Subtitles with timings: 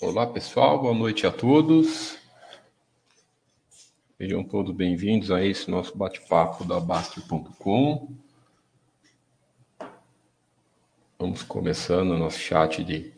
[0.00, 2.18] Olá, pessoal, boa noite a todos.
[4.18, 8.12] Sejam todos bem-vindos a esse nosso bate-papo da Baster.com.
[11.16, 13.14] Vamos começando o nosso chat de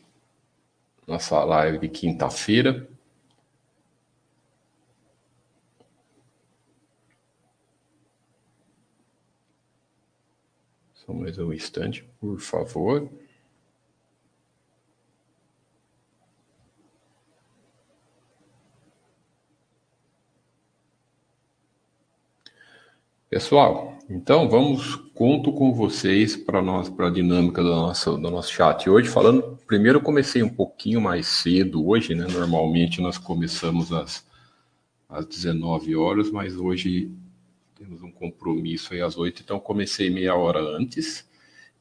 [1.07, 2.87] nossa live de quinta-feira.
[10.93, 13.11] Só mais um instante, por favor.
[23.37, 28.51] Pessoal, então vamos, conto com vocês para nós, para a dinâmica do nosso, do nosso
[28.51, 33.93] chat hoje, falando, primeiro eu comecei um pouquinho mais cedo hoje, né, normalmente nós começamos
[33.93, 34.27] às,
[35.07, 37.13] às 19 horas, mas hoje
[37.79, 41.29] temos um compromisso aí às 8, então comecei meia hora antes,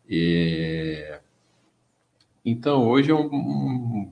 [0.10, 1.10] e...
[2.44, 4.12] então hoje é um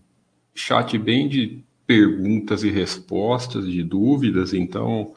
[0.56, 5.14] chat bem de perguntas e respostas, de dúvidas, então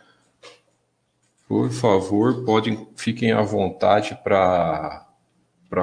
[1.48, 5.06] por favor, podem, fiquem à vontade para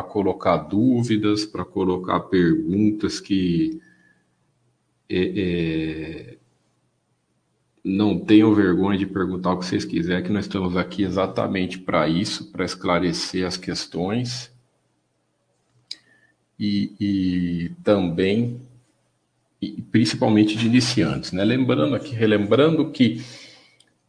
[0.09, 3.81] colocar dúvidas, para colocar perguntas que
[5.09, 6.37] é, é,
[7.83, 12.07] não tenham vergonha de perguntar o que vocês quiserem, que nós estamos aqui exatamente para
[12.07, 14.51] isso, para esclarecer as questões
[16.59, 18.59] e, e também,
[19.61, 21.43] e principalmente de iniciantes, né?
[21.43, 23.21] Lembrando aqui, relembrando que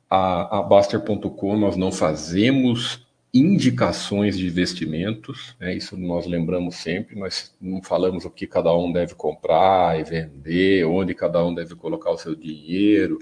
[0.08, 3.04] a, a Baster.com nós não fazemos
[3.34, 5.74] indicações de investimentos, né?
[5.74, 10.84] isso nós lembramos sempre, nós não falamos o que cada um deve comprar e vender,
[10.84, 13.18] onde cada um deve colocar o seu dinheiro,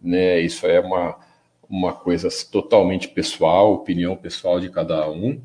[0.00, 0.40] né?
[0.40, 1.18] isso é uma,
[1.68, 5.40] uma coisa totalmente pessoal, opinião pessoal de cada um.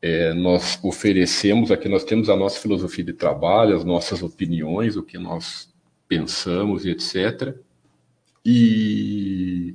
[0.00, 5.02] É, nós oferecemos aqui, nós temos a nossa filosofia de trabalho, as nossas opiniões, o
[5.02, 5.74] que nós
[6.06, 7.56] pensamos e etc.
[8.44, 9.74] E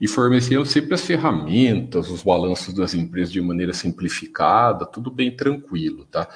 [0.00, 6.04] e forneciam sempre as ferramentas, os balanços das empresas de maneira simplificada, tudo bem tranquilo,
[6.04, 6.28] tá?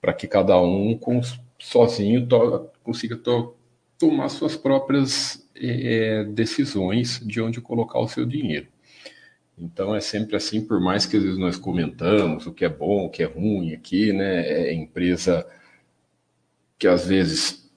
[0.00, 1.20] Para que cada um com,
[1.58, 3.54] sozinho to, consiga to,
[3.98, 8.68] tomar suas próprias é, decisões de onde colocar o seu dinheiro.
[9.58, 13.06] Então é sempre assim, por mais que às vezes nós comentamos o que é bom,
[13.06, 14.46] o que é ruim aqui, né?
[14.46, 15.44] É empresa
[16.78, 17.67] que às vezes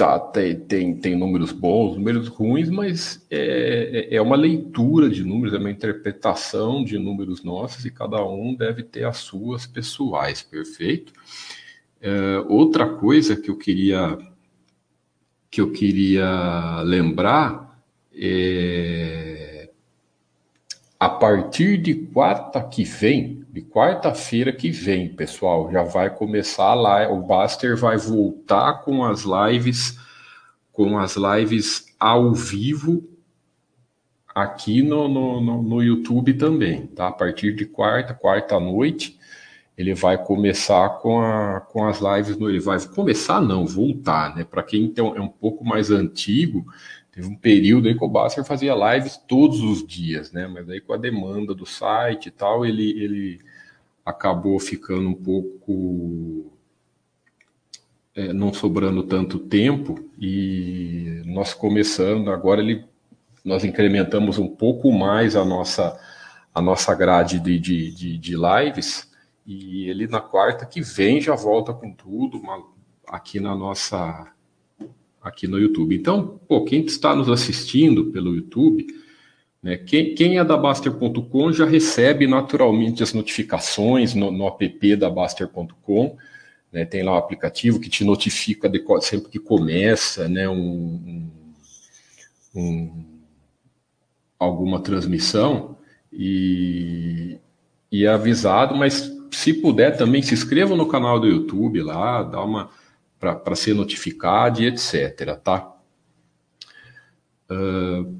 [0.00, 5.22] tá, tem, tem, tem números bons, números ruins, mas é, é, é uma leitura de
[5.22, 10.42] números, é uma interpretação de números nossos e cada um deve ter as suas pessoais,
[10.42, 11.12] perfeito?
[12.00, 14.16] É, outra coisa que eu queria
[15.50, 17.78] que eu queria lembrar
[18.14, 19.19] é
[21.00, 27.08] a partir de quarta que vem, de quarta-feira que vem, pessoal, já vai começar lá,
[27.08, 29.98] o Baster vai voltar com as lives,
[30.70, 33.02] com as lives ao vivo
[34.34, 37.08] aqui no, no, no, no YouTube também, tá?
[37.08, 39.18] A partir de quarta, quarta noite,
[39.78, 44.44] ele vai começar com, a, com as lives, no, ele vai começar não, voltar, né?
[44.44, 46.66] Para quem então é um pouco mais antigo,
[47.12, 50.46] Teve um período aí que o Basser fazia lives todos os dias, né?
[50.46, 53.40] Mas aí com a demanda do site e tal, ele, ele
[54.04, 56.52] acabou ficando um pouco
[58.14, 62.84] é, não sobrando tanto tempo e nós começando agora ele
[63.44, 65.98] nós incrementamos um pouco mais a nossa
[66.54, 69.10] a nossa grade de, de, de, de lives
[69.46, 72.62] e ele na quarta que vem já volta com tudo uma,
[73.06, 74.30] aqui na nossa
[75.22, 75.94] aqui no YouTube.
[75.94, 78.86] Então, pô, quem está nos assistindo pelo YouTube,
[79.62, 85.10] né, quem, quem é da Baster.com já recebe naturalmente as notificações no, no app da
[85.10, 86.16] Baster.com.
[86.72, 91.28] Né, tem lá o um aplicativo que te notifica de, sempre que começa né, um,
[92.54, 93.04] um,
[94.38, 95.76] alguma transmissão
[96.12, 97.38] e,
[97.90, 102.42] e é avisado, mas se puder também se inscreva no canal do YouTube lá, dá
[102.42, 102.70] uma
[103.20, 105.36] para ser notificado e etc.
[105.44, 105.70] Tá?
[107.50, 108.18] Uh,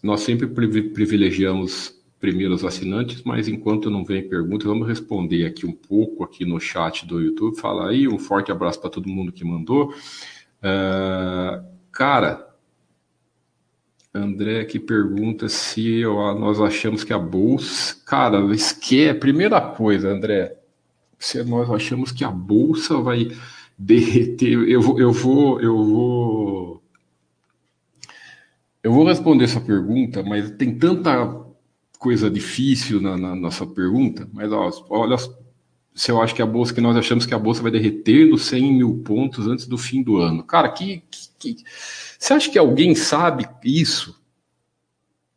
[0.00, 5.72] nós sempre privilegiamos primeiro os assinantes, mas enquanto não vem perguntas, vamos responder aqui um
[5.72, 7.58] pouco aqui no chat do YouTube.
[7.58, 9.92] Fala aí, um forte abraço para todo mundo que mandou.
[10.62, 12.48] Uh, cara,
[14.14, 16.02] André que pergunta se
[16.38, 17.96] nós achamos que a bolsa.
[18.06, 19.18] Cara, esquece.
[19.18, 20.56] Primeira coisa, André,
[21.18, 23.30] se nós achamos que a bolsa vai
[23.78, 24.52] derreter.
[24.68, 26.82] Eu vou, eu vou, eu vou,
[28.82, 31.46] eu vou responder essa pergunta, mas tem tanta
[31.98, 34.28] coisa difícil na, na nossa pergunta.
[34.32, 35.16] Mas ó, olha,
[35.94, 38.42] se eu acho que a bolsa, que nós achamos que a bolsa vai derreter nos
[38.46, 40.42] 100 mil pontos antes do fim do ano.
[40.42, 41.64] Cara, que, que, que
[42.18, 44.20] você acha que alguém sabe isso?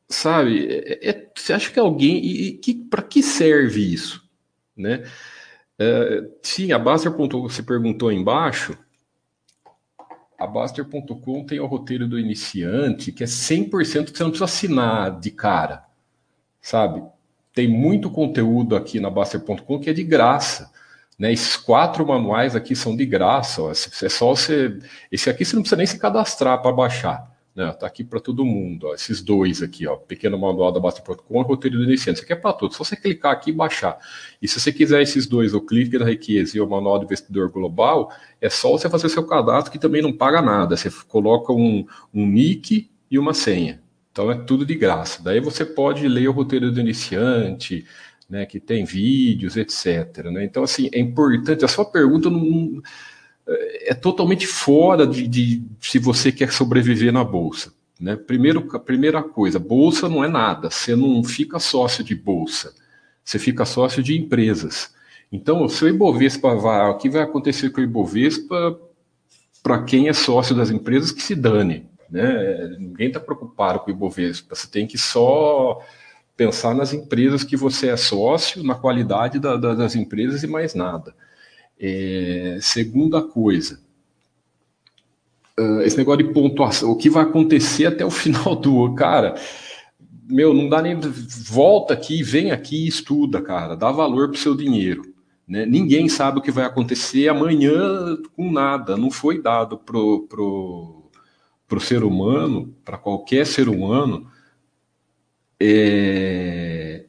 [0.07, 0.67] Sabe?
[0.67, 4.23] É, é, você acha que alguém e, que para que serve isso,
[4.75, 5.03] né?
[5.83, 8.77] É, sim, a Baster.com, você perguntou embaixo.
[10.37, 15.19] A Baster.com tem o roteiro do iniciante, que é 100% que você não precisa assinar
[15.19, 15.83] de cara,
[16.61, 17.01] sabe?
[17.51, 20.71] Tem muito conteúdo aqui na Baster.com que é de graça.
[21.17, 21.33] Né?
[21.33, 23.63] Esses quatro manuais aqui são de graça.
[23.63, 23.71] Ó.
[23.71, 24.77] É só você.
[25.11, 27.30] Esse aqui você não precisa nem se cadastrar para baixar.
[27.55, 27.71] Né?
[27.73, 28.87] Tá aqui para todo mundo.
[28.87, 28.93] Ó.
[28.93, 29.95] Esses dois aqui, ó.
[29.95, 32.17] Pequeno manual da Baster.com e roteiro do iniciante.
[32.17, 32.77] Isso aqui é para todos.
[32.77, 33.97] Só você clicar aqui e baixar.
[34.41, 37.51] E se você quiser esses dois, o clique da riqueza e o manual do investidor
[37.51, 40.77] global, é só você fazer seu cadastro que também não paga nada.
[40.77, 43.81] Você coloca um, um nick e uma senha.
[44.11, 45.21] Então é tudo de graça.
[45.23, 47.85] Daí você pode ler o roteiro do iniciante,
[48.29, 50.25] né, que tem vídeos, etc.
[50.31, 50.45] Né?
[50.45, 51.65] Então, assim, é importante.
[51.65, 52.81] A sua pergunta não,
[53.83, 57.73] é totalmente fora de, de, se você quer sobreviver na bolsa.
[57.99, 58.15] Né?
[58.15, 60.69] Primeiro, a primeira coisa, bolsa não é nada.
[60.69, 62.73] Você não fica sócio de bolsa.
[63.23, 64.93] Você fica sócio de empresas.
[65.31, 68.79] Então, o seu Ibovespa vai, o que vai acontecer com o Ibovespa
[69.61, 71.85] para quem é sócio das empresas que se dane.
[72.09, 72.75] Né?
[72.79, 74.55] Ninguém está preocupado com o Ibovespa.
[74.55, 75.79] Você tem que só
[76.35, 80.73] pensar nas empresas que você é sócio, na qualidade da, da, das empresas e mais
[80.73, 81.13] nada.
[81.83, 83.81] É, segunda coisa,
[85.59, 89.35] uh, esse negócio de pontuação, o que vai acontecer até o final do cara,
[90.29, 90.97] meu, não dá nem.
[90.99, 95.01] Volta aqui, vem aqui estuda, cara, dá valor pro seu dinheiro.
[95.47, 95.65] Né?
[95.65, 101.01] Ninguém sabe o que vai acontecer amanhã com nada, não foi dado pro, pro
[101.71, 104.29] para o ser humano, para qualquer ser humano,
[105.57, 107.05] é,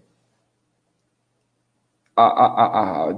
[2.14, 2.66] a, a,
[3.10, 3.14] a,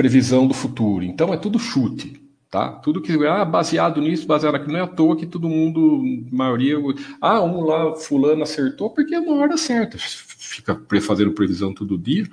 [0.00, 1.04] previsão do futuro.
[1.04, 2.72] Então é tudo chute, tá?
[2.72, 6.02] Tudo que ah, baseado nisso, baseado aqui, não é à toa que todo mundo,
[6.32, 6.76] maioria,
[7.20, 9.98] ah, um lá fulano acertou porque é uma hora certa.
[9.98, 12.26] Fica fazendo previsão todo dia.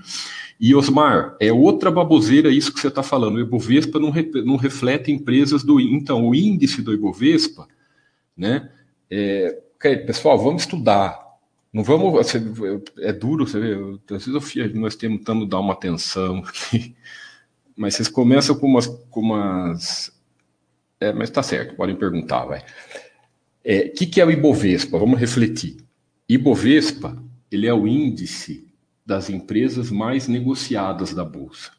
[0.59, 3.35] E Osmar, é outra baboseira isso que você está falando.
[3.35, 5.79] O Ibovespa não, re, não reflete empresas do.
[5.79, 7.67] Então, o índice do Ibovespa
[8.37, 8.69] né?
[9.09, 9.59] É,
[10.05, 11.19] pessoal, vamos estudar.
[11.73, 12.33] Não vamos.
[12.99, 13.73] É duro, você vê.
[14.15, 16.95] Às vezes eu, nós temos tentando dar uma atenção aqui,
[17.77, 18.87] mas vocês começam com umas.
[18.87, 20.11] Com umas
[20.99, 22.59] é, mas tá certo, podem perguntar, vai.
[22.59, 22.63] O
[23.63, 24.97] é, que, que é o Ibovespa?
[24.97, 25.77] Vamos refletir.
[26.27, 27.15] Ibovespa,
[27.51, 28.67] ele é o índice
[29.05, 31.71] das empresas mais negociadas da Bolsa.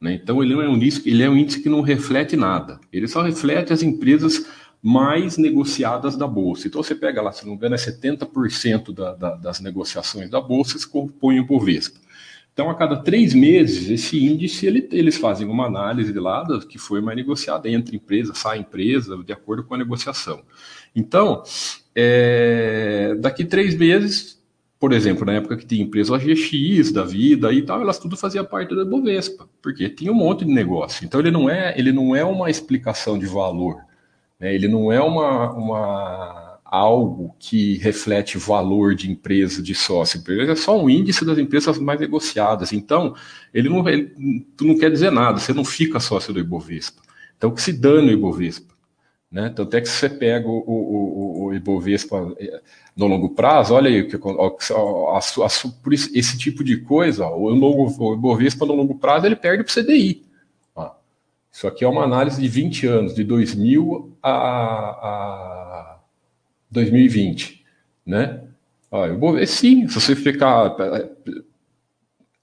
[0.00, 0.14] Né?
[0.14, 2.80] Então, ele não é um índice, ele é um índice que não reflete nada.
[2.92, 4.46] Ele só reflete as empresas
[4.82, 6.66] mais negociadas da Bolsa.
[6.66, 10.40] Então você pega lá, se não me engano, é 70% da, da, das negociações da
[10.40, 12.00] Bolsa se compõem o Bovespa.
[12.52, 16.78] Então, a cada três meses, esse índice, ele, eles fazem uma análise lá do que
[16.78, 20.42] foi mais negociado entre empresa, sai empresa, de acordo com a negociação.
[20.94, 21.42] Então,
[21.94, 24.42] é, daqui três meses,
[24.78, 28.44] por exemplo, na época que tinha empresa GX da vida e tal, elas tudo faziam
[28.44, 31.06] parte da Bovespa, porque tinha um monte de negócio.
[31.06, 33.82] Então, ele não é, ele não é uma explicação de valor,
[34.42, 34.54] né?
[34.54, 36.41] Ele não é uma, uma,
[36.72, 40.22] algo que reflete valor de empresa, de sócio.
[40.50, 42.72] É só um índice das empresas mais negociadas.
[42.72, 43.14] Então,
[43.52, 47.02] ele não, ele, não quer dizer nada, você não fica sócio do Ibovespa.
[47.36, 48.72] Então, que se dane o Ibovespa.
[49.30, 49.50] Né?
[49.50, 52.62] Tanto é que se você pega o, o, o Ibovespa eh,
[52.96, 55.50] no longo prazo, olha aí, a, a, a,
[56.14, 59.84] esse tipo de coisa, o, longo, o Ibovespa no longo prazo ele perde para o
[59.84, 60.24] CDI.
[61.52, 65.91] Isso aqui é uma análise de 20 anos, de 2000 a, a
[66.72, 67.64] 2020,
[68.04, 68.40] né?
[68.90, 71.08] Ah, eu vou ver, sim, se você ficar é,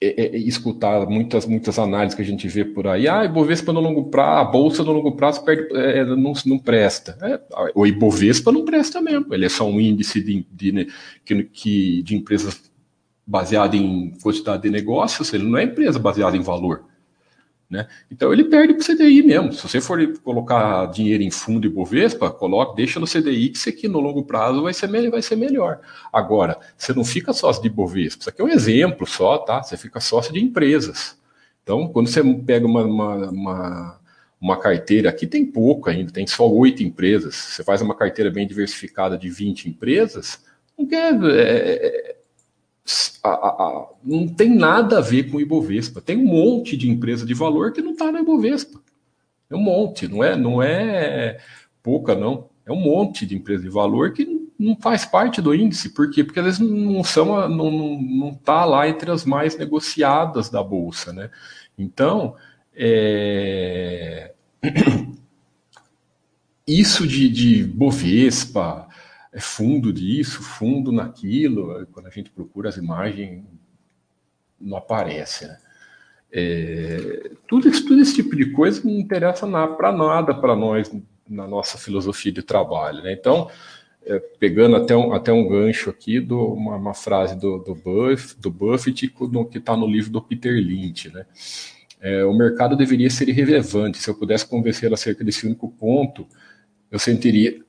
[0.02, 3.82] é, é, escutar muitas muitas análises que a gente vê por aí, ah, Ibovespa no
[3.82, 7.18] longo prazo, a bolsa no longo prazo perde, é, não, não presta.
[7.22, 7.40] É,
[7.76, 10.88] o Ibovespa não presta mesmo, ele é só um índice de, de,
[11.26, 12.72] de, de empresas
[13.28, 16.89] baseado em quantidade de negócios, ele não é empresa baseada em valor.
[17.70, 17.88] Né?
[18.10, 19.54] Então ele perde para o CDI mesmo.
[19.54, 23.70] Se você for colocar dinheiro em fundo e Bovespa, coloque, deixa no CDI que isso
[23.70, 25.80] aqui no longo prazo vai ser, vai ser melhor.
[26.12, 29.62] Agora, você não fica sócio de Bovespa, isso aqui é um exemplo só, tá?
[29.62, 31.16] Você fica sócio de empresas.
[31.62, 34.00] Então, quando você pega uma, uma, uma,
[34.42, 37.36] uma carteira, aqui tem pouco ainda, tem só oito empresas.
[37.36, 40.44] Você faz uma carteira bem diversificada de 20 empresas,
[40.76, 41.14] não quer.
[41.24, 42.19] É,
[43.24, 46.02] a, a, não tem nada a ver com o Ibovespa.
[46.02, 48.80] Tem um monte de empresa de valor que não está no Ibovespa.
[49.50, 51.40] É um monte, não é, não é
[51.82, 52.50] pouca, não.
[52.66, 54.28] É um monte de empresa de valor que
[54.60, 55.90] não faz parte do índice.
[55.94, 56.24] Por quê?
[56.24, 60.64] Porque às vezes não são, não, não, não tá lá entre as mais negociadas da
[60.64, 61.30] Bolsa, né?
[61.78, 62.36] Então,
[62.76, 64.34] É...
[66.68, 68.88] Isso de, de Bovespa,
[69.32, 73.44] é fundo disso, fundo naquilo, quando a gente procura as imagens,
[74.60, 75.48] não aparece.
[75.48, 75.58] Né?
[76.32, 80.92] É, tudo, esse, tudo esse tipo de coisa não interessa para nada para nós
[81.28, 83.04] na nossa filosofia de trabalho.
[83.04, 83.14] Né?
[83.14, 83.50] Então,
[84.04, 88.36] é, pegando até um, até um gancho aqui, do, uma, uma frase do, do, Buff,
[88.40, 91.10] do Buffett que está no livro do Peter Lynch.
[91.14, 91.26] Né?
[92.02, 94.00] É, o mercado deveria ser irrelevante.
[94.00, 96.28] Se eu pudesse convencer acerca desse único ponto,
[96.90, 97.62] eu sentiria.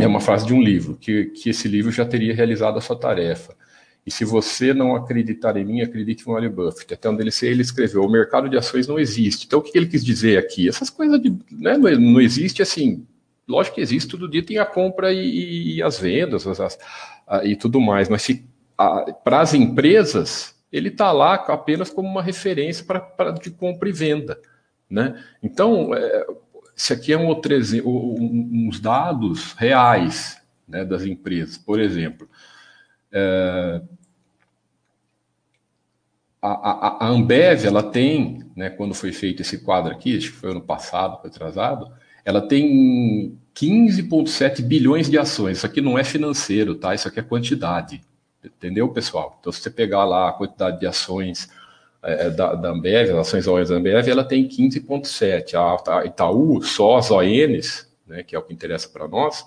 [0.00, 2.96] É uma frase de um livro, que, que esse livro já teria realizado a sua
[2.96, 3.54] tarefa.
[4.06, 6.94] E se você não acreditar em mim, acredite em Warren Buffett.
[6.94, 9.46] Até onde ele, ele escreveu: o mercado de ações não existe.
[9.46, 10.68] Então, o que ele quis dizer aqui?
[10.68, 13.04] Essas coisas de, né, não existe assim.
[13.48, 16.78] Lógico que existe, todo dia tem a compra e, e as vendas as, as,
[17.26, 18.28] a, e tudo mais, mas
[19.24, 24.38] para as empresas, ele está lá apenas como uma referência para de compra e venda.
[24.88, 25.20] Né?
[25.42, 26.26] Então, é,
[26.76, 31.56] esse aqui é um exemplo, uns dados reais né, das empresas.
[31.56, 32.28] Por exemplo,
[33.10, 33.80] é,
[36.42, 40.36] a, a, a, Ambev, ela tem, né, quando foi feito esse quadro aqui, acho que
[40.36, 41.90] foi ano passado, foi atrasado,
[42.24, 45.58] ela tem 15,7 bilhões de ações.
[45.58, 46.94] Isso aqui não é financeiro, tá?
[46.94, 48.02] Isso aqui é quantidade.
[48.44, 49.38] Entendeu, pessoal?
[49.40, 51.48] Então, se você pegar lá a quantidade de ações
[52.06, 55.54] é, da, da Ambev, as ações ONs da Ambev, ela tem 15,7.
[55.54, 59.44] A, a Itaú, só as ONs, né, que é o que interessa para nós,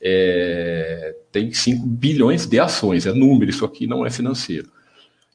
[0.00, 3.06] é, tem 5 bilhões de ações.
[3.06, 4.70] É número, isso aqui não é financeiro.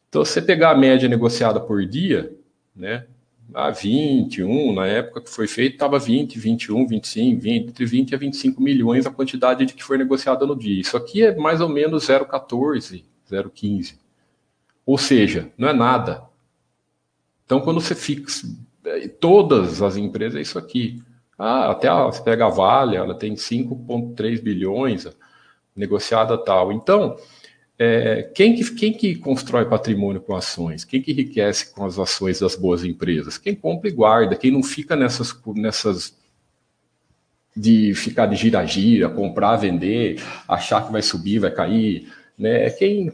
[0.08, 2.34] Então, se você pegar a média negociada por dia,
[2.74, 3.06] né,
[3.54, 8.18] a 21, na época que foi feito, estava 20, 21, 25, 20, entre 20 a
[8.18, 10.80] 25 milhões a quantidade de que foi negociada no dia.
[10.80, 13.96] Isso aqui é mais ou menos 0,14, 0,15.
[14.86, 16.31] Ou seja, não é nada.
[17.52, 18.48] Então, quando você fixa,
[18.86, 21.04] é, todas as empresas é isso aqui.
[21.38, 25.06] Ah, até a, você pega a Vale, ela tem 5,3 bilhões
[25.76, 26.72] negociada tal.
[26.72, 27.18] Então,
[27.78, 30.86] é, quem, que, quem que constrói patrimônio com ações?
[30.86, 33.38] Quem que enriquece com as ações das boas empresas?
[33.38, 36.18] Quem compra e guarda, quem não fica nessas, nessas
[37.54, 42.70] de ficar de gira-gira, comprar, vender, achar que vai subir, vai cair, né?
[42.70, 43.12] Quem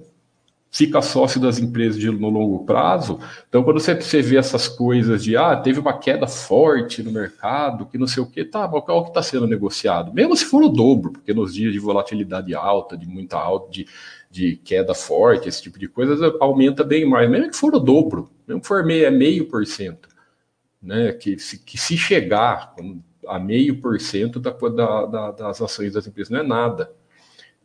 [0.70, 3.20] fica sócio das empresas de, no longo prazo.
[3.48, 7.86] Então, quando você, você vê essas coisas de, ah, teve uma queda forte no mercado,
[7.86, 10.14] que não sei o que, tá, mas qual que está sendo negociado?
[10.14, 13.88] Mesmo se for o dobro, porque nos dias de volatilidade alta, de muita alta, de
[14.30, 18.30] de queda forte, esse tipo de coisa, aumenta bem mais, mesmo que for o dobro,
[18.48, 20.10] mesmo que for meio, é meio por cento,
[20.82, 21.14] né?
[21.14, 22.76] Que se, que se chegar
[23.28, 26.92] a meio por cento da, da, das ações das empresas não é nada.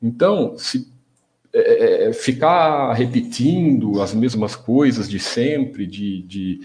[0.01, 0.92] Então, se
[1.55, 6.61] é, é, é, ficar repetindo as mesmas coisas de sempre, de, de,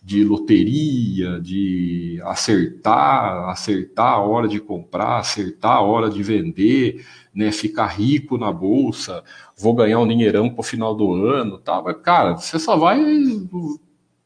[0.00, 7.04] de loteria, de acertar, acertar a hora de comprar, acertar a hora de vender,
[7.34, 9.24] né, ficar rico na bolsa,
[9.56, 11.82] vou ganhar um dinheirão para o final do ano, tá?
[11.82, 13.00] Mas, cara, você só vai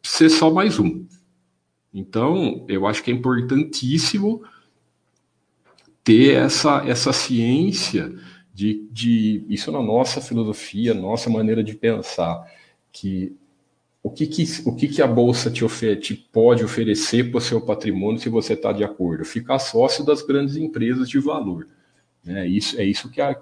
[0.03, 1.07] ser só mais um.
[1.93, 4.43] Então, eu acho que é importantíssimo
[6.05, 8.13] ter essa, essa ciência
[8.53, 12.47] de, de isso na nossa filosofia, nossa maneira de pensar,
[12.93, 13.35] que
[14.03, 17.41] o que, que, o que, que a bolsa te, ofer te pode oferecer para o
[17.41, 19.25] seu patrimônio se você está de acordo?
[19.25, 21.69] Ficar sócio das grandes empresas de valor.
[22.27, 23.41] É isso, é isso que, a,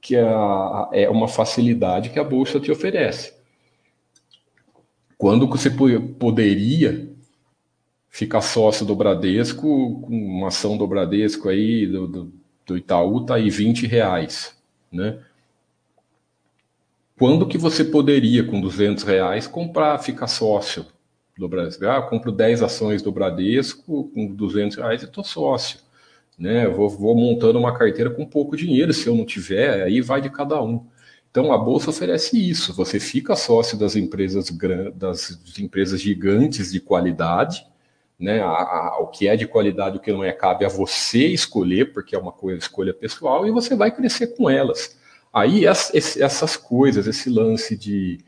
[0.00, 3.34] que a, é uma facilidade que a Bolsa te oferece.
[5.18, 7.10] Quando você poderia
[8.08, 12.32] ficar sócio do Bradesco, com uma ação do Bradesco aí, do, do,
[12.66, 14.56] do Itaú, tá aí 20 reais,
[14.90, 15.18] né?
[17.18, 20.86] Quando que você poderia, com 200 reais, comprar, ficar sócio
[21.38, 21.86] do Bradesco?
[21.86, 25.84] Ah, compro 10 ações do Bradesco, com 200 reais e estou sócio
[26.38, 26.66] né?
[26.68, 30.30] Vou, vou montando uma carteira com pouco dinheiro, se eu não tiver, aí vai de
[30.30, 30.84] cada um.
[31.30, 32.72] Então a bolsa oferece isso.
[32.74, 34.46] Você fica sócio das empresas
[34.94, 37.66] das empresas gigantes de qualidade,
[38.18, 38.40] né?
[38.40, 41.92] A, a, o que é de qualidade, o que não é, cabe a você escolher,
[41.92, 44.96] porque é uma coisa escolha pessoal, e você vai crescer com elas.
[45.32, 48.18] Aí essas coisas, esse lance de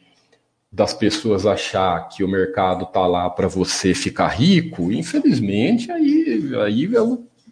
[0.73, 6.95] das pessoas achar que o mercado tá lá para você ficar rico, infelizmente aí aí
[6.95, 7.01] é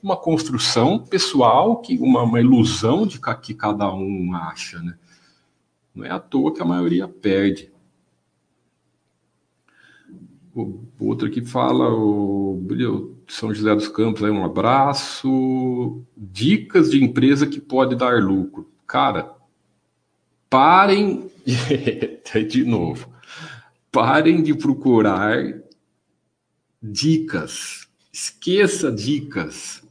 [0.02, 4.94] uma construção pessoal, que uma, uma ilusão de que cada um acha, né?
[5.94, 7.72] Não é à toa que a maioria perde.
[10.54, 12.62] O outro aqui fala, o
[13.26, 16.04] São José dos Campos, aí um abraço.
[16.16, 18.70] Dicas de empresa que pode dar lucro.
[18.86, 19.34] Cara,
[20.48, 21.28] parem
[22.48, 23.12] de novo.
[23.90, 25.60] Parem de procurar
[26.80, 27.88] dicas.
[28.12, 29.82] Esqueça dicas.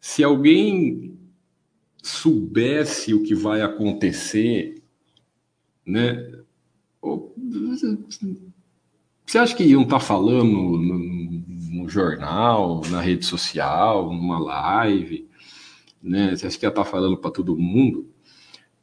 [0.00, 1.18] Se alguém
[2.02, 4.82] soubesse o que vai acontecer,
[5.84, 6.32] né?
[9.34, 10.98] Você acha que iam estar tá falando no,
[11.72, 15.28] no, jornal, na rede social, numa live,
[16.00, 16.36] né?
[16.36, 18.08] Você acha que ia estar tá falando para todo mundo?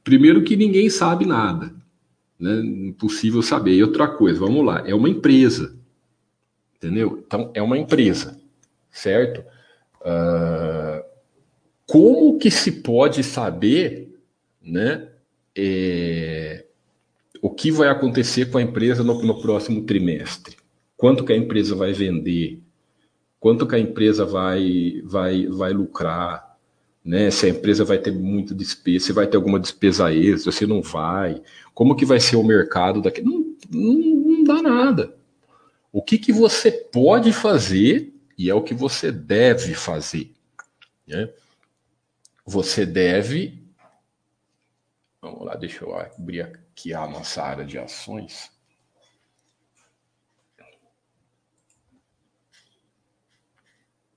[0.04, 1.74] Primeiro que ninguém sabe nada,
[2.38, 2.60] né?
[2.66, 3.76] Impossível saber.
[3.76, 5.74] E outra coisa, vamos lá, é uma empresa,
[6.76, 7.24] entendeu?
[7.26, 8.38] Então é uma empresa,
[8.92, 9.46] certo?
[10.02, 11.02] Uh,
[11.86, 14.20] como que se pode saber,
[14.62, 15.12] né?
[15.56, 16.66] É,
[17.42, 20.58] o que vai acontecer com a empresa no, no, próximo trimestre?
[20.96, 22.62] Quanto que a empresa vai vender?
[23.40, 26.58] Quanto que a empresa vai, vai, vai lucrar?
[27.04, 27.32] Né?
[27.32, 30.82] Se a empresa vai ter muita despesa, se vai ter alguma despesa extra, se não
[30.82, 31.42] vai,
[31.74, 33.22] como que vai ser o mercado daqui?
[33.22, 35.16] Não, não, não dá nada.
[35.92, 40.34] O que, que você pode fazer e é o que você deve fazer.
[41.08, 41.32] Né?
[42.44, 43.64] Você deve.
[45.22, 46.42] Vamos lá, deixa eu abrir
[46.82, 48.52] aqui a nossa área de ações.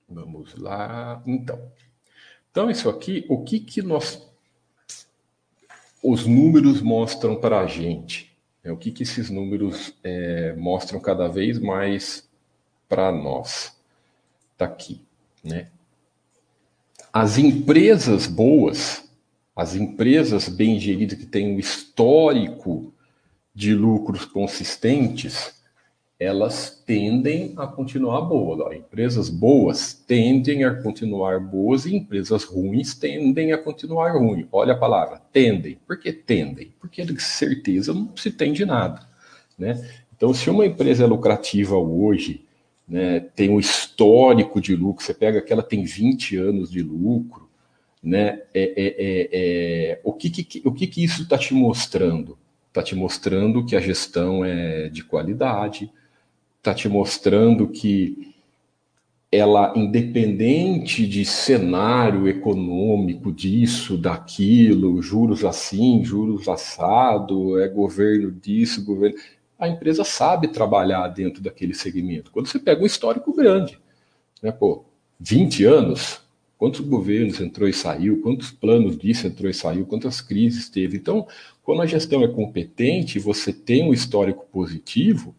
[0.09, 1.21] Vamos lá.
[1.27, 1.71] Então,
[2.49, 4.27] então isso aqui, o que que nós
[6.01, 8.35] os números mostram para a gente?
[8.63, 12.27] É o que que esses números é, mostram cada vez mais
[12.89, 13.79] para nós?
[14.57, 15.03] Tá aqui,
[15.43, 15.69] né?
[17.13, 19.04] As empresas boas
[19.55, 22.93] as empresas bem geridas que têm um histórico
[23.53, 25.55] de lucros consistentes,
[26.19, 28.75] elas tendem a continuar boas.
[28.75, 34.47] Empresas boas tendem a continuar boas e empresas ruins tendem a continuar ruins.
[34.51, 35.77] Olha a palavra, tendem.
[35.87, 36.73] Por que tendem?
[36.79, 39.07] Porque de certeza não se tem de nada.
[39.57, 39.89] Né?
[40.15, 42.45] Então, se uma empresa é lucrativa hoje,
[42.87, 47.44] né, tem um histórico de lucro, você pega que ela tem 20 anos de lucro,
[48.05, 48.43] né?
[48.53, 52.37] É, é, é, é, o que, que, o que, que isso está te mostrando?
[52.67, 55.91] Está te mostrando que a gestão é de qualidade,
[56.59, 58.35] está te mostrando que
[59.31, 69.17] ela, independente de cenário econômico, disso, daquilo, juros assim, juros assado, é governo disso, governo.
[69.57, 72.29] A empresa sabe trabalhar dentro daquele segmento.
[72.31, 73.79] Quando você pega um histórico grande,
[74.43, 74.85] né, pô,
[75.19, 76.24] 20 anos,
[76.57, 80.97] Quantos governos entrou e saiu, quantos planos disso entrou e saiu, quantas crises teve.
[80.97, 81.27] Então,
[81.63, 85.35] quando a gestão é competente, você tem um histórico positivo,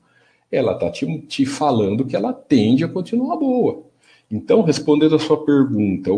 [0.51, 3.85] ela está te, te falando que ela tende a continuar boa.
[4.31, 6.11] Então, respondendo a sua pergunta,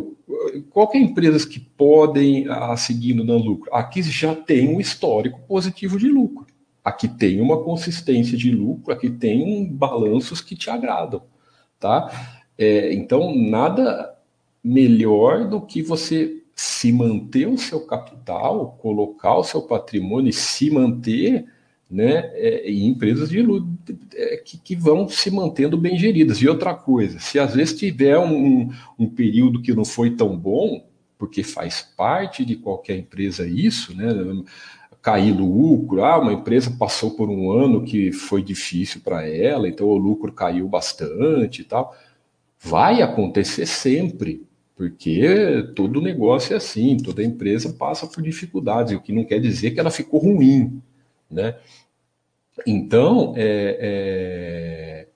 [0.71, 3.73] qualquer empresas que podem a, seguindo no lucro?
[3.73, 6.47] Aqui já tem um histórico positivo de lucro.
[6.83, 11.23] Aqui tem uma consistência de lucro, aqui tem balanços que te agradam,
[11.79, 12.11] tá?
[12.57, 14.08] É, então, nada
[14.63, 20.71] melhor do que você se manter o seu capital, colocar o seu patrimônio e se
[20.71, 21.47] manter
[21.91, 23.39] né, é, em empresas de,
[24.15, 26.39] é, que, que, vão se mantendo bem geridas.
[26.39, 30.85] E outra coisa, se às vezes tiver um, um período que não foi tão bom,
[31.17, 34.09] porque faz parte de qualquer empresa isso, né?
[35.01, 39.87] Cair lucro, ah, uma empresa passou por um ano que foi difícil para ela, então
[39.87, 41.97] o lucro caiu bastante e tal.
[42.61, 44.45] Vai acontecer sempre,
[44.79, 49.73] porque todo negócio é assim, toda empresa passa por dificuldades, o que não quer dizer
[49.73, 50.81] que ela ficou ruim,
[51.29, 51.59] né?
[52.65, 55.09] Então, é, é,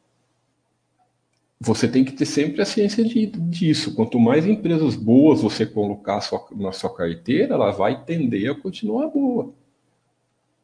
[1.61, 3.95] você tem que ter sempre a ciência de, disso.
[3.95, 9.07] Quanto mais empresas boas você colocar sua, na sua carteira, ela vai tender a continuar
[9.07, 9.53] boa.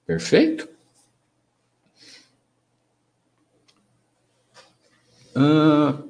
[0.05, 0.69] Perfeito?
[5.37, 6.03] Ah,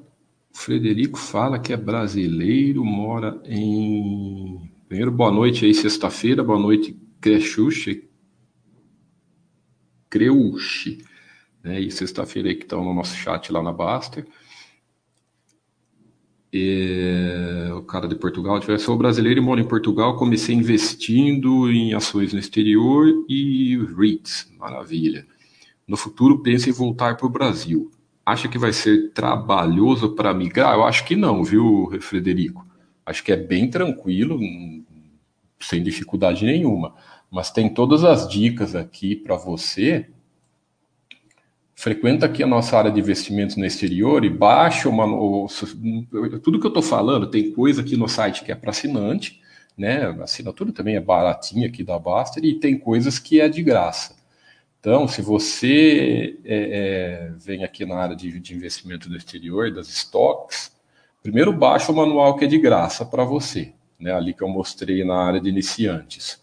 [0.59, 4.69] Frederico fala que é brasileiro, mora em.
[4.89, 8.09] Primeiro, boa noite aí, sexta-feira, boa noite, Crexuxe.
[10.11, 10.99] Creuche,
[11.63, 11.81] né?
[11.81, 14.27] E sexta-feira aí que estão no nosso chat lá na Baster.
[16.53, 21.95] É, o cara de Portugal, eu sou brasileiro e moro em Portugal, comecei investindo em
[21.95, 25.25] ações no exterior e REITs, maravilha.
[25.87, 27.93] No futuro penso em voltar para o Brasil.
[28.29, 30.75] Acha que vai ser trabalhoso para migrar?
[30.75, 32.63] Eu acho que não, viu, Frederico?
[33.07, 34.39] Acho que é bem tranquilo,
[35.59, 36.95] sem dificuldade nenhuma.
[37.31, 40.11] Mas tem todas as dicas aqui para você.
[41.75, 45.07] Frequenta aqui a nossa área de investimentos no exterior e baixa uma.
[46.43, 49.41] Tudo que eu estou falando, tem coisa aqui no site que é para assinante,
[49.75, 50.05] né?
[50.05, 54.18] A assinatura também é baratinha aqui da Baster e tem coisas que é de graça.
[54.81, 59.89] Então, se você é, é, vem aqui na área de, de investimento do exterior, das
[59.89, 60.73] estoques,
[61.23, 64.13] primeiro baixa o manual que é de graça para você, né?
[64.13, 66.41] ali que eu mostrei na área de iniciantes.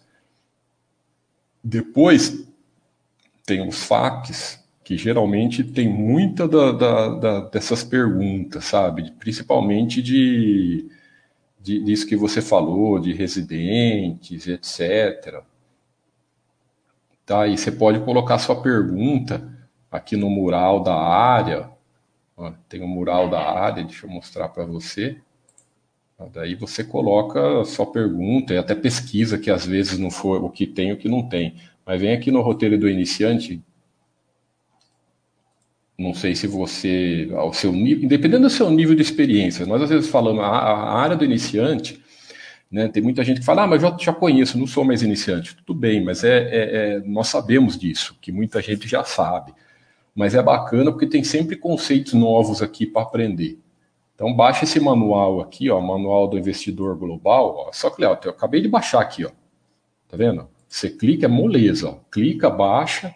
[1.64, 2.46] Depois
[3.46, 9.12] tem os FAQs, que geralmente tem muita da, da, da, dessas perguntas, sabe?
[9.14, 10.88] Principalmente de,
[11.60, 15.42] de disso que você falou, de residentes, etc.
[17.26, 17.48] Tá?
[17.48, 19.52] E você pode colocar sua pergunta
[19.92, 21.70] aqui no mural da área.
[22.70, 25.18] Tem o um mural da área, deixa eu mostrar para você.
[26.32, 30.50] Daí você coloca a sua pergunta e até pesquisa que às vezes não for o
[30.50, 31.56] que tem o que não tem.
[31.86, 33.62] Mas vem aqui no roteiro do iniciante.
[35.98, 39.90] Não sei se você, ao seu nível, dependendo do seu nível de experiência, nós às
[39.90, 42.02] vezes falamos a, a área do iniciante,
[42.72, 42.88] né?
[42.88, 45.56] Tem muita gente que fala, ah, mas eu já, conheço, não sou mais iniciante.
[45.56, 49.54] Tudo bem, mas é, é, é, nós sabemos disso, que muita gente já sabe.
[50.14, 53.60] Mas é bacana porque tem sempre conceitos novos aqui para aprender.
[54.16, 57.68] Então baixa esse manual aqui, ó, manual do investidor global.
[57.68, 59.32] Ó, só que, ó, eu acabei de baixar aqui, ó.
[60.08, 60.48] Tá vendo?
[60.68, 61.98] Você clica, é moleza, ó.
[62.10, 63.14] Clica, baixa.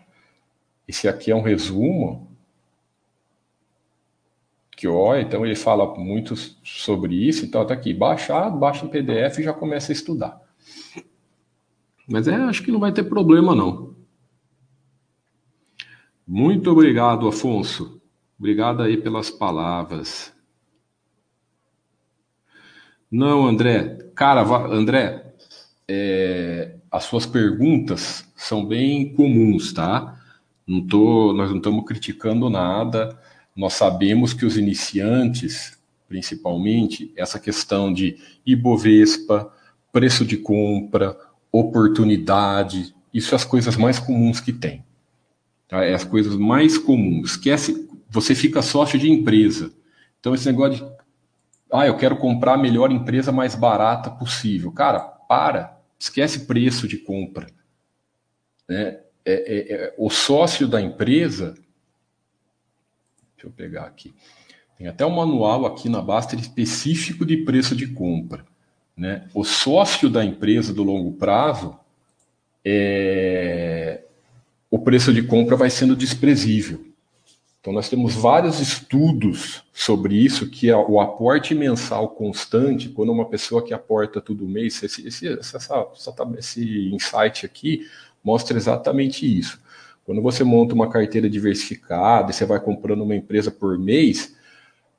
[0.88, 2.29] Esse aqui é um resumo
[4.88, 9.44] ó, então ele fala muito sobre isso, então tá aqui, baixar, baixa em PDF e
[9.44, 10.42] já começa a estudar.
[12.08, 13.96] Mas é, acho que não vai ter problema não.
[16.28, 18.02] Muito obrigado, Afonso.
[18.38, 20.34] Obrigado aí pelas palavras.
[23.12, 24.12] Não, André.
[24.16, 25.34] Cara, André,
[25.88, 30.20] é, as suas perguntas são bem comuns, tá?
[30.66, 33.20] Não tô, nós não estamos criticando nada.
[33.60, 39.54] Nós sabemos que os iniciantes, principalmente, essa questão de Ibovespa,
[39.92, 41.18] preço de compra,
[41.52, 44.86] oportunidade, isso é as coisas mais comuns que tem.
[45.68, 45.84] Tá?
[45.84, 47.32] É as coisas mais comuns.
[47.32, 49.74] Esquece, você fica sócio de empresa.
[50.22, 50.92] Então, esse negócio de,
[51.70, 54.72] ah, eu quero comprar a melhor empresa mais barata possível.
[54.72, 57.48] Cara, para, esquece preço de compra.
[58.70, 59.02] Né?
[59.26, 61.56] É, é, é, o sócio da empresa
[63.40, 64.14] Deixa eu pegar aqui.
[64.78, 68.46] Tem até um manual aqui na Baster específico de preço de compra.
[68.98, 69.30] Né?
[69.34, 71.80] O sócio da empresa do longo prazo,
[72.66, 74.04] é...
[74.70, 76.86] o preço de compra vai sendo desprezível.
[77.62, 83.30] Então, nós temos vários estudos sobre isso, que é o aporte mensal constante, quando uma
[83.30, 85.88] pessoa que aporta todo mês, esse, esse, essa,
[86.38, 87.88] esse insight aqui
[88.22, 89.62] mostra exatamente isso.
[90.10, 94.36] Quando você monta uma carteira diversificada e você vai comprando uma empresa por mês,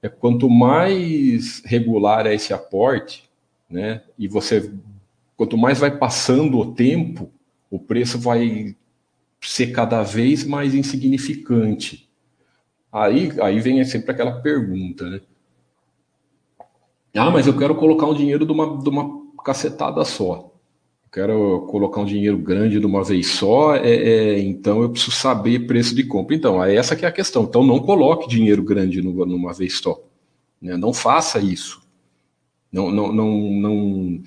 [0.01, 3.29] é quanto mais regular é esse aporte,
[3.69, 4.05] né?
[4.17, 4.73] E você
[5.37, 7.29] quanto mais vai passando o tempo,
[7.69, 8.77] o preço vai
[9.41, 12.09] ser cada vez mais insignificante.
[12.93, 15.21] Aí, aí vem sempre aquela pergunta, né?
[17.17, 20.50] Ah, mas eu quero colocar um dinheiro de uma, de uma cacetada só
[21.13, 25.67] quero colocar um dinheiro grande de uma vez só, é, é, então eu preciso saber
[25.67, 26.37] preço de compra.
[26.37, 27.43] Então, é essa que é a questão.
[27.43, 30.01] Então, não coloque dinheiro grande numa vez só.
[30.63, 30.77] Né?
[30.77, 31.83] Não faça isso.
[32.71, 34.23] Não, não, não, não...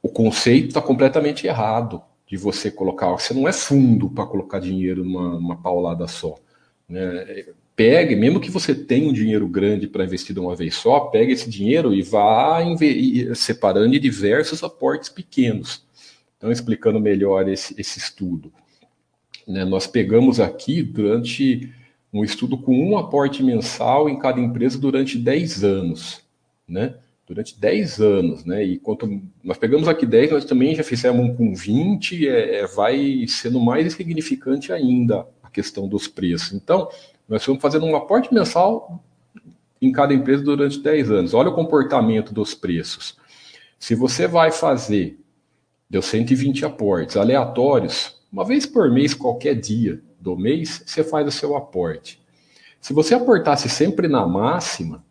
[0.00, 3.10] O conceito está completamente errado de você colocar.
[3.12, 6.36] Você não é fundo para colocar dinheiro numa, numa paulada só.
[6.88, 7.46] Né?
[7.74, 11.32] Pegue, mesmo que você tenha um dinheiro grande para investir de uma vez só, pegue
[11.32, 12.60] esse dinheiro e vá
[13.34, 15.84] separando em diversos aportes pequenos.
[16.36, 18.52] Então, explicando melhor esse, esse estudo.
[19.46, 21.72] Né, nós pegamos aqui durante
[22.12, 26.22] um estudo com um aporte mensal em cada empresa durante 10 anos.
[26.66, 26.94] Né?
[27.26, 28.62] Durante 10 anos, né?
[28.62, 32.66] E quanto nós pegamos aqui 10, nós também já fizemos um com 20, é, é,
[32.66, 36.52] vai sendo mais insignificante ainda a questão dos preços.
[36.52, 36.88] Então,
[37.26, 39.02] nós estamos fazendo um aporte mensal
[39.80, 41.34] em cada empresa durante 10 anos.
[41.34, 43.16] Olha o comportamento dos preços.
[43.78, 45.18] Se você vai fazer
[45.94, 48.16] Deu 120 aportes aleatórios.
[48.32, 52.20] Uma vez por mês, qualquer dia do mês, você faz o seu aporte.
[52.80, 55.04] Se você aportasse sempre na máxima,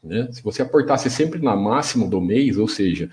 [0.00, 0.28] né?
[0.30, 3.10] se você aportasse sempre na máxima do mês, ou seja,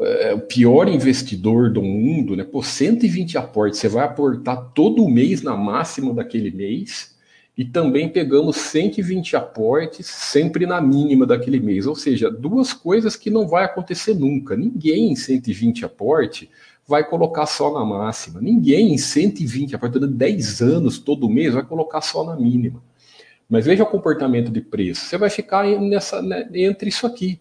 [0.00, 2.42] é, o pior investidor do mundo, né?
[2.42, 7.16] Por 120 aportes, você vai aportar todo mês na máxima daquele mês
[7.58, 11.88] e também pegamos 120 aportes sempre na mínima daquele mês.
[11.88, 14.56] Ou seja, duas coisas que não vai acontecer nunca.
[14.56, 16.48] Ninguém em 120 aporte
[16.86, 18.40] vai colocar só na máxima.
[18.40, 22.80] Ninguém em 120 aporte, dando 10 anos todo mês, vai colocar só na mínima.
[23.48, 25.06] Mas veja o comportamento de preço.
[25.06, 27.40] Você vai ficar nessa, né, entre isso aqui.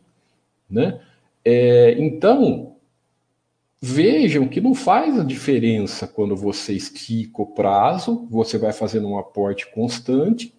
[0.68, 1.00] Né?
[1.46, 2.77] É, então,
[3.82, 9.18] vejam que não faz a diferença quando você estica o prazo, você vai fazendo um
[9.18, 10.54] aporte constante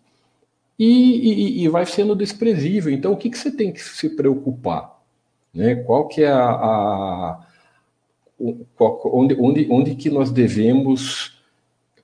[0.78, 2.92] e, e, e vai sendo desprezível.
[2.92, 5.00] Então, o que, que você tem que se preocupar?
[5.52, 5.74] Né?
[5.74, 7.46] Qual que é a, a
[8.78, 11.36] onde, onde, onde que nós devemos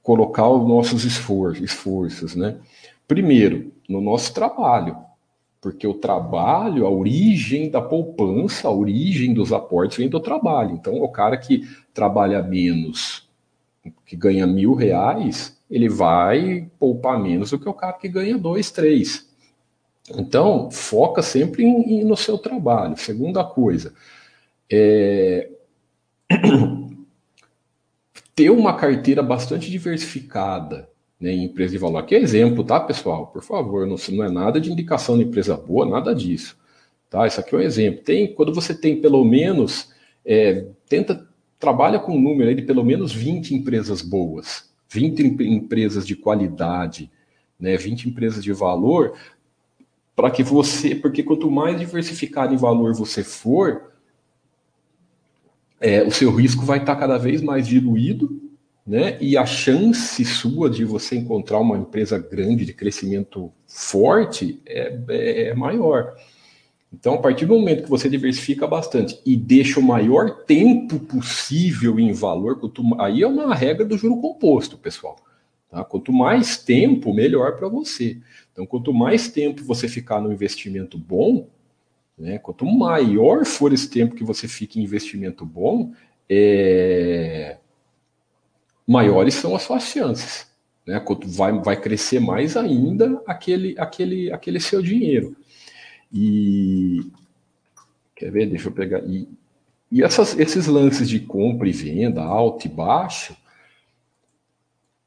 [0.03, 2.59] colocar os nossos esforços, esforços, né?
[3.07, 4.96] Primeiro, no nosso trabalho,
[5.64, 10.72] porque o trabalho, a origem da poupança, a origem dos aportes vem do trabalho.
[10.72, 13.27] Então, o cara que trabalha menos,
[14.05, 18.70] que ganha mil reais, ele vai poupar menos do que o cara que ganha dois,
[18.70, 19.27] três.
[20.14, 22.94] Então, foca sempre em, em, no seu trabalho.
[22.98, 23.94] Segunda coisa,
[24.70, 25.48] é...
[28.37, 31.98] ter uma carteira bastante diversificada né, em empresa de valor.
[31.98, 33.29] Aqui é exemplo, tá, pessoal?
[33.29, 36.57] Por favor, não, não é nada de indicação de empresa boa, nada disso.
[37.09, 37.27] Tá?
[37.27, 38.03] Isso aqui é um exemplo.
[38.03, 39.92] Tem, quando você tem pelo menos,
[40.24, 41.27] é, tenta,
[41.59, 47.11] trabalha com um número de pelo menos 20 empresas boas, 20 empresas de qualidade,
[47.59, 49.14] né, 20 empresas de valor,
[50.14, 53.92] para que você, porque quanto mais diversificado em valor você for,
[55.81, 58.40] é, o seu risco vai estar cada vez mais diluído
[58.87, 59.16] né?
[59.20, 65.49] E a chance sua de você encontrar uma empresa grande de crescimento forte é, é,
[65.49, 66.14] é maior.
[66.92, 71.99] Então, a partir do momento que você diversifica bastante e deixa o maior tempo possível
[71.99, 72.61] em valor,
[73.01, 75.16] aí é uma regra do juro composto, pessoal.
[75.68, 75.83] Tá?
[75.83, 78.18] Quanto mais tempo, melhor para você.
[78.53, 81.49] Então, quanto mais tempo você ficar no investimento bom,
[82.16, 85.92] né, quanto maior for esse tempo que você fica em investimento bom,
[86.31, 87.57] é,
[88.87, 90.47] maiores são as suas chances.
[90.87, 91.03] Né?
[91.27, 95.37] Vai, vai crescer mais ainda aquele, aquele, aquele seu dinheiro.
[96.12, 97.01] E
[98.14, 98.47] quer ver?
[98.47, 99.03] Deixa eu pegar.
[99.05, 99.29] E,
[99.90, 103.37] e essas, esses lances de compra e venda, alto e baixo,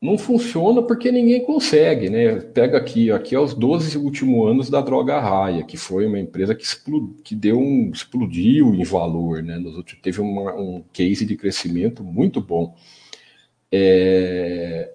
[0.02, 2.40] não funciona porque ninguém consegue, né?
[2.40, 6.54] Pega aqui, aqui é os 12 últimos anos da Droga Raia, que foi uma empresa
[6.54, 9.58] que, explodiu, que deu um, explodiu em valor, né?
[9.58, 12.76] Nos últimos, teve uma, um case de crescimento muito bom.
[13.72, 14.94] É...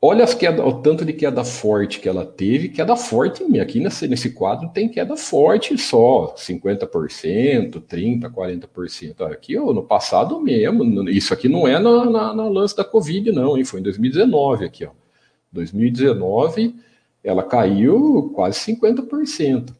[0.00, 4.06] Olha as queda, o tanto de queda forte que ela teve, queda forte aqui nesse,
[4.06, 9.32] nesse quadro tem queda forte só, 50%, 30%, 40%.
[9.32, 13.32] Aqui, ó, no passado mesmo, isso aqui não é na, na, na lance da Covid,
[13.32, 13.64] não, hein?
[13.64, 14.90] foi em 2019 aqui, ó.
[15.50, 16.76] 2019
[17.24, 19.74] ela caiu quase 50%.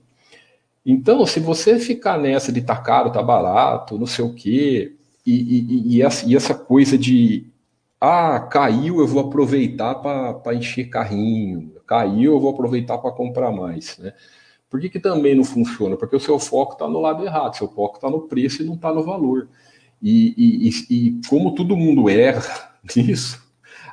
[0.84, 5.32] Então, se você ficar nessa de tá caro, tá barato, não sei o quê, e,
[5.34, 7.46] e, e, essa, e essa coisa de
[8.00, 11.72] ah, caiu, eu vou aproveitar para encher carrinho.
[11.86, 13.96] Caiu, eu vou aproveitar para comprar mais.
[13.98, 14.12] Né?
[14.68, 15.96] Por que, que também não funciona?
[15.96, 18.74] Porque o seu foco está no lado errado, seu foco está no preço e não
[18.74, 19.48] está no valor.
[20.02, 23.42] E, e, e, e, como todo mundo erra nisso,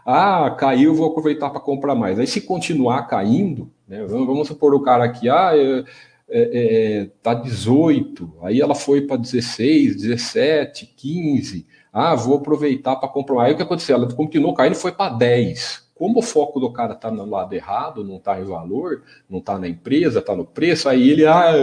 [0.05, 2.19] ah, caiu, eu vou aproveitar para comprar mais.
[2.19, 5.85] Aí se continuar caindo, né, vamos supor o cara aqui, ah, é,
[6.29, 13.07] é, é, tá 18, aí ela foi para 16, 17, 15, ah, vou aproveitar para
[13.07, 13.43] comprar.
[13.43, 13.95] Aí o que aconteceu?
[13.95, 15.83] Ela continuou caindo foi para 10.
[15.93, 19.59] Como o foco do cara está no lado errado, não está em valor, não está
[19.59, 21.53] na empresa, está no preço, aí ele ah,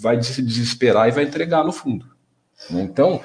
[0.00, 2.06] vai se desesperar e vai entregar no fundo.
[2.70, 3.20] Então,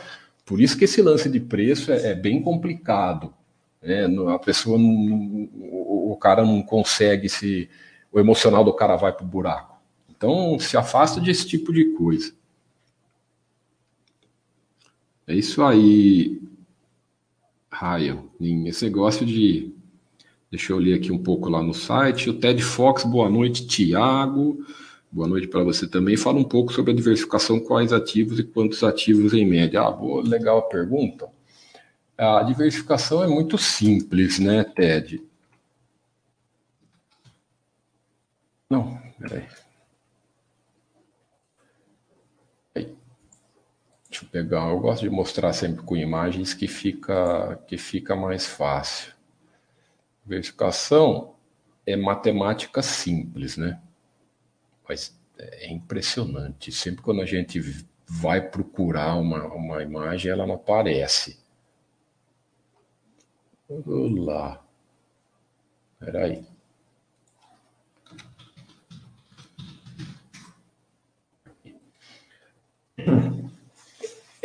[0.45, 3.33] por isso que esse lance de preço é, é bem complicado.
[3.81, 4.05] Né?
[4.33, 7.69] A pessoa não, o cara não consegue se.
[8.11, 9.77] O emocional do cara vai para o buraco.
[10.09, 12.33] Então, se afasta desse tipo de coisa.
[15.27, 16.39] É isso aí,
[17.71, 18.23] Ryan.
[18.67, 19.73] Esse negócio de.
[20.51, 22.29] Deixa eu ler aqui um pouco lá no site.
[22.29, 24.63] O Ted Fox, boa noite, Tiago.
[25.11, 26.15] Boa noite para você também.
[26.15, 29.81] Fala um pouco sobre a diversificação, quais ativos e quantos ativos em média.
[29.81, 31.27] Ah, boa, legal a pergunta.
[32.17, 35.21] A diversificação é muito simples, né, Ted?
[38.69, 39.45] Não, peraí.
[44.15, 48.45] Deixa eu pegar, eu gosto de mostrar sempre com imagens que fica, que fica mais
[48.45, 49.13] fácil.
[50.25, 51.35] Verificação
[51.85, 53.81] é matemática simples, né?
[54.87, 56.71] Mas é impressionante.
[56.71, 57.59] Sempre quando a gente
[58.07, 61.37] vai procurar uma, uma imagem, ela não aparece.
[63.67, 64.63] Vamos lá.
[65.99, 66.47] Peraí.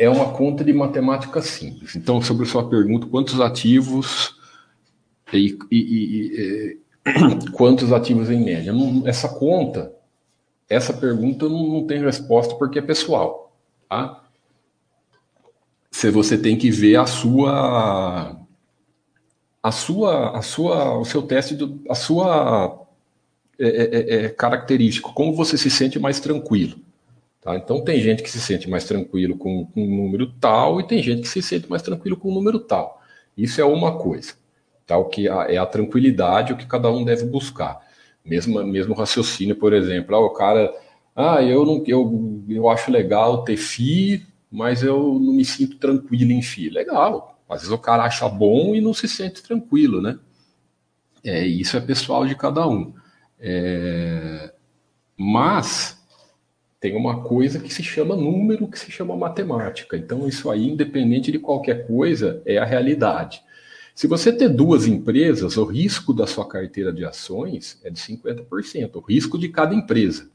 [0.03, 1.95] É uma conta de matemática simples.
[1.95, 4.35] Então, sobre a sua pergunta, quantos ativos
[5.31, 8.73] e, e, e, e quantos ativos em média?
[8.73, 9.93] Não, essa conta,
[10.69, 13.55] essa pergunta não, não tem resposta porque é pessoal.
[13.87, 14.21] Tá?
[15.91, 18.39] se você tem que ver a sua
[19.61, 22.87] a sua a sua o seu teste do, a sua
[23.59, 26.79] é, é, é, é característica, como você se sente mais tranquilo.
[27.41, 27.55] Tá?
[27.55, 31.01] Então tem gente que se sente mais tranquilo com, com um número tal e tem
[31.01, 33.01] gente que se sente mais tranquilo com um número tal.
[33.35, 34.33] Isso é uma coisa.
[34.85, 34.97] Tá?
[34.97, 37.79] O que é a tranquilidade, o que cada um deve buscar.
[38.23, 40.71] Mesmo, mesmo raciocínio, por exemplo, ah, o cara,
[41.15, 46.31] ah, eu não, eu, eu acho legal ter FI, mas eu não me sinto tranquilo
[46.31, 46.69] em FI.
[46.69, 47.41] Legal.
[47.49, 50.19] Às vezes o cara acha bom e não se sente tranquilo, né?
[51.23, 52.93] É, isso é pessoal de cada um.
[53.39, 54.53] É,
[55.17, 56.00] mas
[56.81, 59.95] tem uma coisa que se chama número, que se chama matemática.
[59.95, 63.43] Então, isso aí, independente de qualquer coisa, é a realidade.
[63.93, 68.95] Se você ter duas empresas, o risco da sua carteira de ações é de 50%,
[68.95, 70.27] o risco de cada empresa.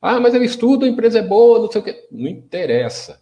[0.00, 2.06] Ah, mas eu estudo, a empresa é boa, não sei o quê.
[2.12, 3.18] Não interessa.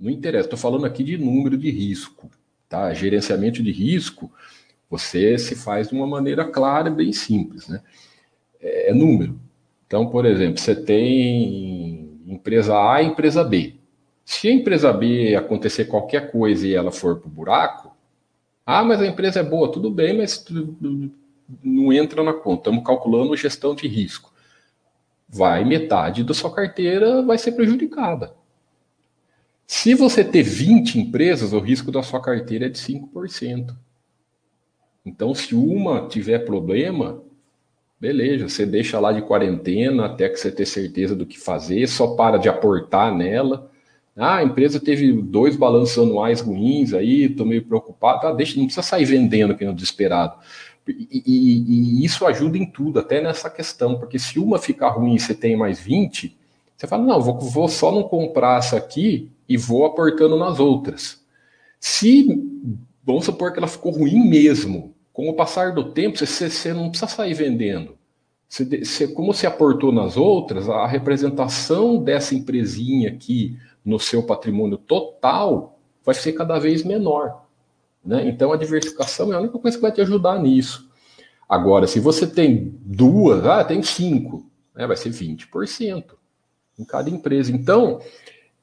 [0.00, 0.46] Não interessa.
[0.46, 2.28] Estou falando aqui de número de risco.
[2.68, 2.92] Tá?
[2.92, 4.32] Gerenciamento de risco,
[4.90, 7.68] você se faz de uma maneira clara bem simples.
[7.68, 7.80] Né?
[8.60, 9.38] É, é número.
[9.88, 13.76] Então, por exemplo, você tem empresa A e empresa B.
[14.22, 17.96] Se a empresa B acontecer qualquer coisa e ela for para o buraco,
[18.66, 20.44] ah, mas a empresa é boa, tudo bem, mas
[21.64, 22.68] não entra na conta.
[22.68, 24.30] Estamos calculando gestão de risco.
[25.26, 28.34] Vai metade da sua carteira vai ser prejudicada.
[29.66, 33.74] Se você ter 20 empresas, o risco da sua carteira é de 5%.
[35.02, 37.22] Então, se uma tiver problema,
[38.00, 42.14] Beleza, você deixa lá de quarentena até que você ter certeza do que fazer, só
[42.14, 43.70] para de aportar nela.
[44.16, 48.26] Ah, a empresa teve dois balanços anuais ruins aí, estou meio preocupado.
[48.26, 50.38] Ah, deixa, não precisa sair vendendo que não desesperado.
[50.86, 55.14] E, e, e, isso ajuda em tudo, até nessa questão, porque se uma ficar ruim
[55.14, 56.36] e você tem mais 20,
[56.76, 61.20] você fala, não, vou, vou só não comprar essa aqui e vou aportando nas outras.
[61.80, 62.26] Se,
[63.04, 66.90] vamos supor que ela ficou ruim mesmo, com o passar do tempo, você, você não
[66.90, 67.98] precisa sair vendendo.
[68.48, 74.78] Você, você, como você aportou nas outras, a representação dessa empresinha aqui no seu patrimônio
[74.78, 77.44] total vai ser cada vez menor.
[78.04, 78.28] Né?
[78.28, 80.88] Então a diversificação é a única coisa que vai te ajudar nisso.
[81.48, 84.86] Agora, se você tem duas, ah, tem cinco, né?
[84.86, 86.04] vai ser 20%
[86.78, 87.50] em cada empresa.
[87.50, 88.00] Então,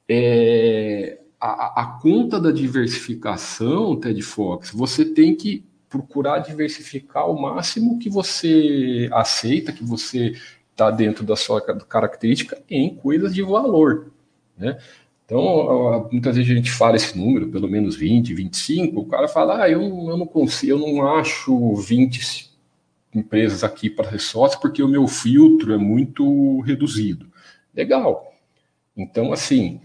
[0.08, 7.98] é, a, a, conta da diversificação, Ted Fox, você tem que procurar diversificar o máximo
[7.98, 10.34] que você aceita, que você
[10.70, 14.12] está dentro da sua característica em coisas de valor,
[14.56, 14.78] né?
[15.24, 19.64] Então, muitas vezes a gente fala esse número, pelo menos 20, 25, o cara fala,
[19.64, 22.52] ah, eu, eu não consigo, eu não acho 20
[23.12, 27.26] empresas aqui para ser sócio porque o meu filtro é muito reduzido.
[27.74, 28.32] Legal.
[28.96, 29.80] Então, assim,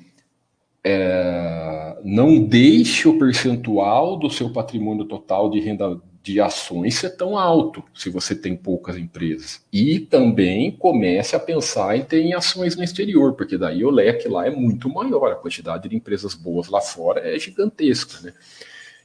[0.83, 7.37] é, não deixe o percentual do seu patrimônio total de renda de ações ser tão
[7.37, 9.63] alto se você tem poucas empresas.
[9.73, 14.45] E também comece a pensar em ter ações no exterior, porque daí o leque lá
[14.45, 18.21] é muito maior, a quantidade de empresas boas lá fora é gigantesca.
[18.21, 18.33] Né?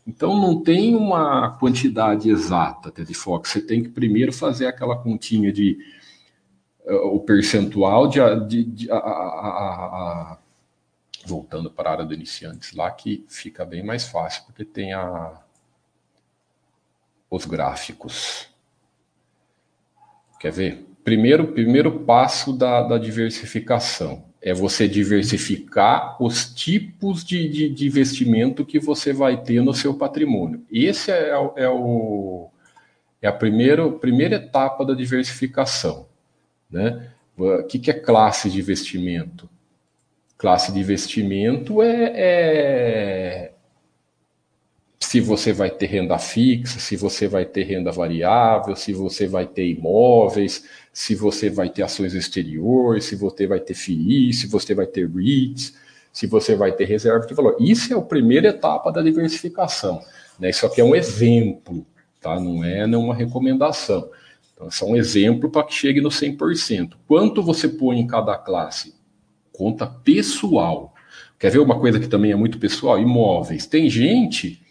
[0.06, 3.50] Então não tem uma quantidade exata, Ted Fox.
[3.50, 5.78] Você tem que primeiro fazer aquela continha de
[6.84, 10.38] uh, o percentual de, de, de a, a, a,
[11.26, 15.40] voltando para a área do iniciantes lá, que fica bem mais fácil, porque tem a,
[17.30, 18.48] os gráficos.
[20.38, 20.86] Quer ver?
[21.02, 28.64] Primeiro, primeiro passo da, da diversificação é você diversificar os tipos de, de, de, investimento
[28.64, 30.64] que você vai ter no seu patrimônio.
[30.70, 32.48] Esse é, é, o,
[33.20, 36.06] é a primeira, primeira etapa da diversificação.
[36.70, 37.10] Né?
[37.36, 39.48] O que, que é classe de investimento?
[40.38, 43.52] Classe de investimento é, é,
[45.00, 49.46] se você vai ter renda fixa, se você vai ter renda variável, se você vai
[49.46, 54.74] ter imóveis, se você vai ter ações exteriores, se você vai ter FII, se você
[54.74, 55.74] vai ter REITs,
[56.12, 57.56] se você vai ter reserva de valor.
[57.60, 60.00] Isso é a primeira etapa da diversificação.
[60.40, 60.50] Né?
[60.50, 61.86] Isso aqui é um exemplo,
[62.20, 62.40] tá?
[62.40, 64.10] não é nenhuma recomendação.
[64.52, 66.94] Então, é só um exemplo para que chegue no 100%.
[67.06, 68.95] Quanto você põe em cada classe?
[69.56, 70.94] Conta pessoal.
[71.38, 72.98] Quer ver uma coisa que também é muito pessoal?
[72.98, 73.66] Imóveis.
[73.66, 74.62] Tem gente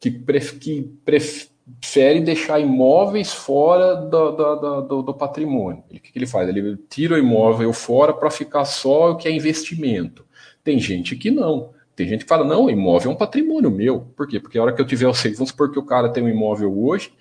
[0.00, 5.82] que, pref, que prefere deixar imóveis fora do, do, do, do patrimônio.
[5.90, 6.48] O que, que ele faz?
[6.48, 10.24] Ele tira o imóvel fora para ficar só o que é investimento.
[10.62, 11.70] Tem gente que não.
[11.94, 14.00] Tem gente que fala, não, imóvel é um patrimônio meu.
[14.14, 14.38] Por quê?
[14.38, 16.28] Porque a hora que eu tiver o sei, vamos supor que o cara tem um
[16.28, 17.12] imóvel hoje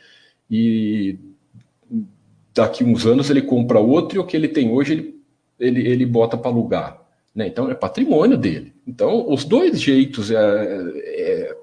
[0.49, 1.18] e
[2.53, 5.22] daqui uns anos ele compra outro e o que ele tem hoje ele,
[5.59, 7.05] ele, ele bota para alugar.
[7.36, 7.47] Né?
[7.47, 8.73] Então, é patrimônio dele.
[8.88, 11.57] Então, os dois jeitos é, é,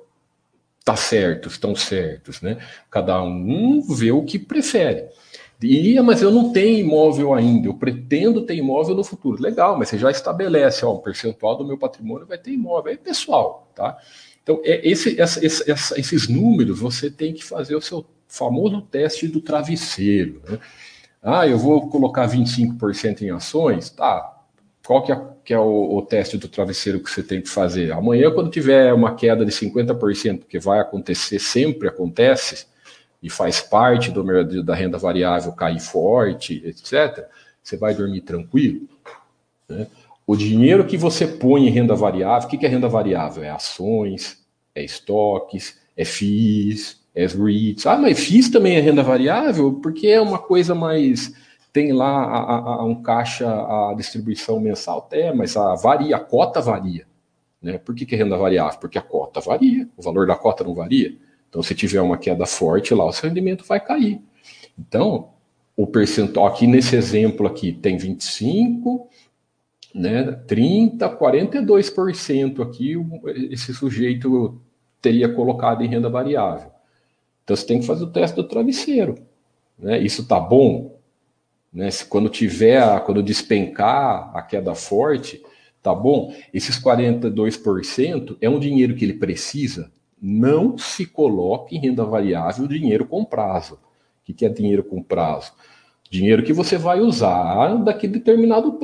[0.84, 2.42] tá certo, estão certos.
[2.42, 2.58] Né?
[2.90, 5.08] Cada um vê o que prefere.
[5.62, 9.40] E, mas eu não tenho imóvel ainda, eu pretendo ter imóvel no futuro.
[9.40, 12.92] Legal, mas você já estabelece, ó, um percentual do meu patrimônio vai ter imóvel.
[12.92, 13.96] É pessoal, tá?
[14.42, 19.28] Então, é, esse, essa, essa, esses números você tem que fazer o seu famoso teste
[19.28, 20.42] do travesseiro.
[20.48, 20.58] Né?
[21.22, 23.88] Ah, eu vou colocar 25% em ações?
[23.90, 24.31] Tá.
[24.86, 27.92] Qual que é, que é o, o, teste do travesseiro que você tem que fazer?
[27.92, 32.66] Amanhã, quando tiver uma queda de 50%, que vai acontecer, sempre acontece,
[33.22, 37.26] e faz parte do, da renda variável cair forte, etc.,
[37.62, 38.88] você vai dormir tranquilo.
[39.68, 39.86] Né?
[40.26, 43.44] O dinheiro que você põe em renda variável, o que é renda variável?
[43.44, 44.42] É ações,
[44.74, 47.86] é estoques, é FIIs, é REITs.
[47.86, 49.74] Ah, mas FIIs também é renda variável?
[49.74, 51.32] Porque é uma coisa mais.
[51.72, 55.08] Tem lá a, a, um caixa, a distribuição mensal?
[55.10, 57.06] É, mas a, varia, a cota varia.
[57.62, 57.78] Né?
[57.78, 58.78] Por que, que renda variável?
[58.78, 61.16] Porque a cota varia, o valor da cota não varia.
[61.48, 64.20] Então, se tiver uma queda forte lá, o seu rendimento vai cair.
[64.78, 65.30] Então,
[65.76, 69.08] o percentual aqui nesse exemplo aqui tem 25,
[69.94, 72.94] né, 30, 42% aqui
[73.50, 74.60] esse sujeito
[75.00, 76.70] teria colocado em renda variável.
[77.44, 79.16] Então você tem que fazer o teste do travesseiro.
[79.78, 79.98] Né?
[80.00, 80.91] Isso tá bom?
[81.72, 81.90] Né?
[81.90, 85.42] Se quando tiver, quando despencar a queda forte,
[85.82, 86.34] tá bom?
[86.52, 89.90] Esses 42% é um dinheiro que ele precisa.
[90.20, 93.78] Não se coloque em renda variável dinheiro com prazo.
[94.28, 95.52] O que é dinheiro com prazo?
[96.08, 98.78] Dinheiro que você vai usar daqui determinado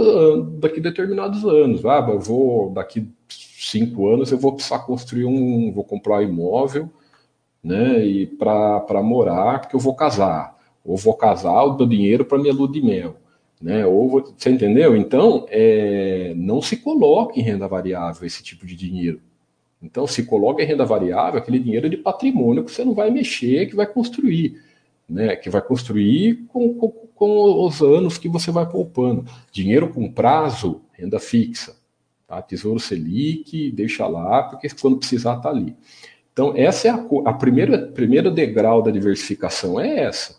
[0.59, 1.84] daqui determinados anos.
[1.84, 6.91] Ah, eu vou daqui cinco anos eu vou precisar construir um, vou comprar um imóvel,
[7.62, 8.05] né?
[8.05, 10.58] E para morar, porque eu vou casar.
[10.89, 13.16] Ou vou casar, eu dou dinheiro para minha lua de mel.
[13.61, 13.84] Né?
[13.86, 14.97] Ou você entendeu?
[14.97, 19.20] Então, é, não se coloque em renda variável esse tipo de dinheiro.
[19.82, 23.66] Então, se coloca em renda variável aquele dinheiro de patrimônio que você não vai mexer,
[23.66, 24.61] que vai construir
[25.09, 29.24] né, que vai construir com, com, com, os anos que você vai poupando.
[29.51, 31.74] Dinheiro com prazo, renda fixa.
[32.26, 32.43] Tá?
[32.43, 35.74] Tesouro Selic, deixa lá, porque quando precisar está ali.
[36.32, 40.36] Então, essa é a, a primeira, degrau da diversificação, é essa.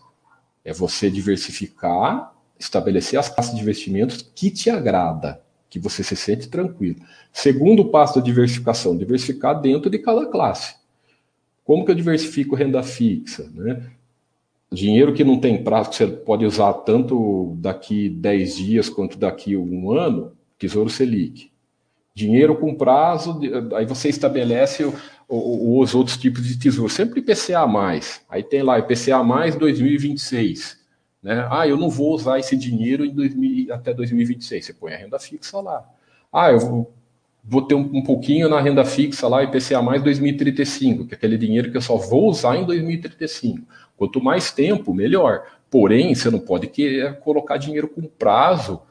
[0.69, 6.47] É você diversificar, estabelecer as classes de investimentos que te agrada, que você se sente
[6.47, 6.97] tranquilo.
[7.31, 10.75] Segundo passo da diversificação, diversificar dentro de cada classe.
[11.63, 13.49] Como que eu diversifico renda fixa?
[13.53, 13.89] Né?
[14.71, 19.55] dinheiro que não tem prazo, que você pode usar tanto daqui 10 dias quanto daqui
[19.57, 21.49] um ano, Tesouro Selic.
[22.13, 23.39] Dinheiro com prazo,
[23.75, 24.91] aí você estabelece
[25.29, 28.21] o, o, os outros tipos de tesouro, sempre IPCA mais.
[28.27, 30.79] Aí tem lá IPCA mais 2026.
[31.21, 31.47] Né?
[31.51, 34.65] Ah, eu não vou usar esse dinheiro em 2000, até 2026.
[34.65, 35.87] Você põe a renda fixa lá.
[36.33, 36.93] Ah, eu vou,
[37.43, 41.37] vou ter um, um, pouquinho na renda fixa lá, IPCA mais 2035, que é aquele
[41.37, 43.61] dinheiro que eu só vou usar em 2035.
[43.95, 45.43] Quanto mais tempo, melhor.
[45.69, 48.81] Porém, você não pode querer colocar dinheiro com prazo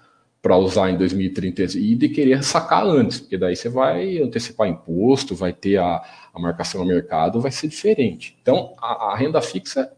[0.40, 5.34] para usar em 2030 e de querer sacar antes, porque daí você vai antecipar imposto,
[5.34, 8.36] vai ter a, a marcação no mercado, vai ser diferente.
[8.40, 9.92] Então, a, a, renda fixa,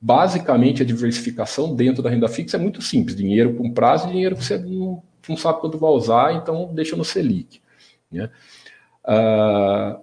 [0.00, 4.36] basicamente, a diversificação dentro da renda fixa é muito simples: dinheiro com prazo e dinheiro
[4.36, 7.60] que você não, não sabe quando vai usar, então deixa no Selic.
[8.10, 8.30] Né?
[9.04, 10.00] Uh,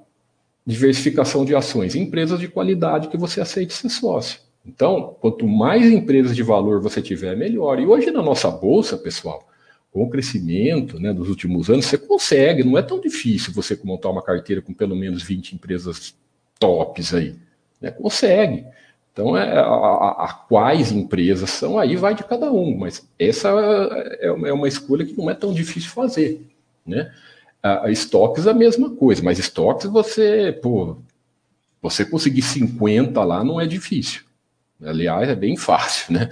[0.66, 4.44] diversificação de ações, empresas de qualidade que você aceite ser sócio.
[4.66, 7.80] Então, quanto mais empresas de valor você tiver, melhor.
[7.80, 9.47] E hoje na nossa bolsa, pessoal,
[9.91, 14.09] com o crescimento né, dos últimos anos, você consegue, não é tão difícil você montar
[14.09, 16.16] uma carteira com pelo menos 20 empresas
[16.59, 17.36] tops aí.
[17.80, 17.91] Né?
[17.91, 18.66] Consegue.
[19.13, 23.49] Então, é, a, a, a, quais empresas são aí vai de cada um, mas essa
[24.20, 26.45] é, é uma escolha que não é tão difícil fazer.
[26.86, 27.09] Né?
[27.63, 30.97] A, estoques a mesma coisa, mas estoques você, pô,
[31.82, 34.24] você conseguir 50 lá não é difícil.
[34.84, 36.30] Aliás, é bem fácil, né?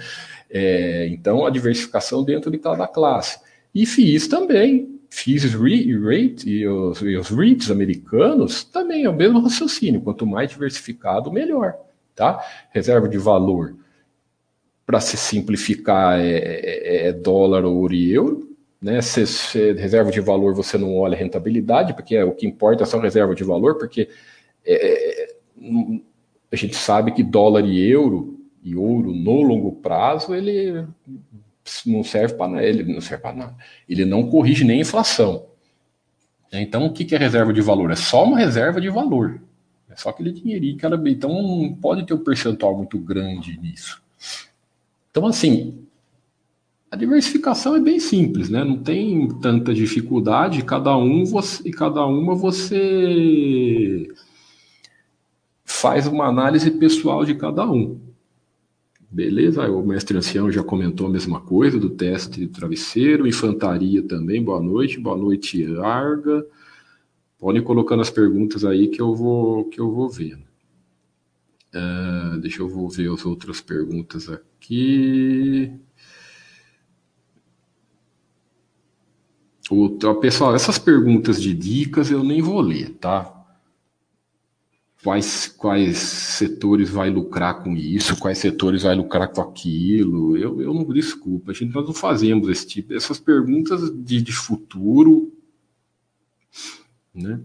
[0.50, 3.40] É, então, a diversificação dentro de cada classe.
[3.74, 5.00] E FIIs também.
[5.10, 10.00] FIIs rate e os, e os REITs americanos também é o mesmo raciocínio.
[10.00, 11.74] Quanto mais diversificado, melhor.
[12.14, 12.40] Tá?
[12.70, 13.74] Reserva de valor,
[14.86, 19.00] para se simplificar, é, é, é dólar, ouro e euro né?
[19.00, 22.86] Se, se, reserva de valor você não olha rentabilidade, porque é, o que importa é
[22.86, 24.10] só reserva de valor, porque
[24.62, 25.36] é, é
[26.54, 30.86] a gente sabe que dólar e euro e ouro no longo prazo ele
[31.84, 33.56] não serve para ele não serve para nada.
[33.88, 35.46] Ele não corrige nem a inflação.
[36.52, 37.90] Então o que é reserva de valor?
[37.90, 39.42] É só uma reserva de valor.
[39.90, 44.02] É só aquele dinheirinho que ela então não pode ter um percentual muito grande nisso.
[45.10, 45.84] Então assim
[46.90, 48.62] A diversificação é bem simples, né?
[48.62, 50.62] Não tem tanta dificuldade.
[50.62, 54.06] Cada um você, e cada uma você
[55.84, 58.00] faz uma análise pessoal de cada um.
[59.10, 59.70] Beleza?
[59.70, 64.42] O mestre ancião já comentou a mesma coisa do teste de travesseiro, infantaria também.
[64.42, 66.46] Boa noite, boa noite, Arga.
[67.38, 70.44] Podem colocando as perguntas aí que eu vou que eu vou vendo.
[71.74, 75.70] Uh, deixa eu vou ver as outras perguntas aqui.
[79.70, 83.43] O, pessoal, essas perguntas de dicas eu nem vou ler, tá?
[85.04, 90.34] Quais, quais setores vai lucrar com isso, quais setores vai lucrar com aquilo.
[90.34, 94.32] Eu, eu não desculpa, a gente nós não fazemos esse tipo, essas perguntas de, de
[94.32, 95.30] futuro,
[97.14, 97.38] né?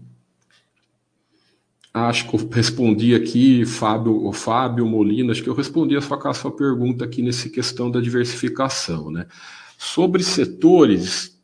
[1.92, 6.30] Acho que eu respondi aqui, Fábio, o Fábio Molina, acho que eu respondi a sua,
[6.30, 9.26] a sua pergunta aqui nessa questão da diversificação, né?
[9.76, 11.38] Sobre setores,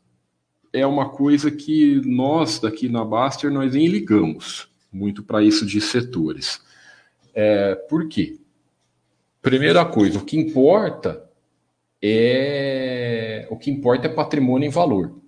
[0.73, 5.79] é uma coisa que nós daqui na Baster nós nem ligamos muito para isso de
[5.81, 6.61] setores.
[7.33, 8.39] É, por quê?
[9.41, 11.23] Primeira coisa, o que importa
[12.01, 15.19] é o que importa é patrimônio em valor.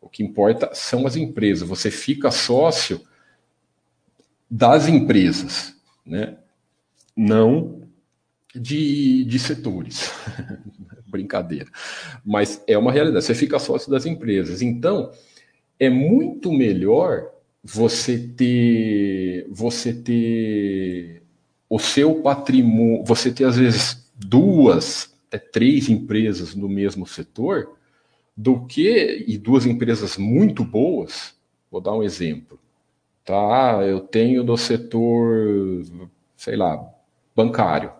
[0.00, 1.68] O que importa são as empresas.
[1.68, 3.00] Você fica sócio
[4.48, 6.38] das empresas, né?
[7.16, 7.82] Não
[8.54, 10.12] de, de setores.
[11.06, 11.70] brincadeira.
[12.24, 13.24] Mas é uma realidade.
[13.24, 14.60] Você fica sócio das empresas.
[14.60, 15.10] Então,
[15.78, 17.30] é muito melhor
[17.66, 21.22] você ter você ter
[21.68, 27.76] o seu patrimônio, você ter às vezes duas, até três empresas no mesmo setor,
[28.36, 31.34] do que e duas empresas muito boas.
[31.70, 32.58] Vou dar um exemplo.
[33.24, 35.82] Tá, eu tenho no setor,
[36.36, 36.88] sei lá,
[37.34, 37.92] bancário.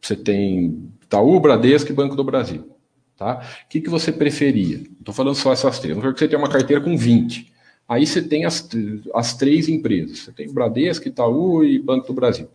[0.00, 2.70] Você tem Itaú, Bradesco e Banco do Brasil.
[3.16, 3.42] Tá?
[3.64, 4.76] O que, que você preferia?
[4.76, 5.96] Estou falando só essas três.
[5.96, 7.52] Vamos ver que você tem uma carteira com 20.
[7.88, 8.68] Aí você tem as,
[9.14, 10.18] as três empresas.
[10.18, 12.48] Você tem Bradesco, Itaú e Banco do Brasil.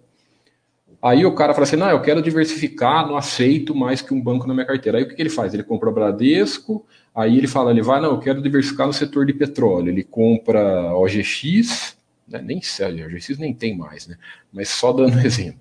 [1.01, 4.47] Aí o cara fala assim: não, eu quero diversificar, não aceito mais que um banco
[4.47, 4.97] na minha carteira.
[4.99, 5.53] Aí o que, que ele faz?
[5.53, 9.33] Ele compra Bradesco, aí ele fala: ele vai, não, eu quero diversificar no setor de
[9.33, 9.89] petróleo.
[9.89, 14.17] Ele compra OGX, né, nem sei, OGX nem tem mais, né?
[14.51, 15.59] Mas só dando exemplo.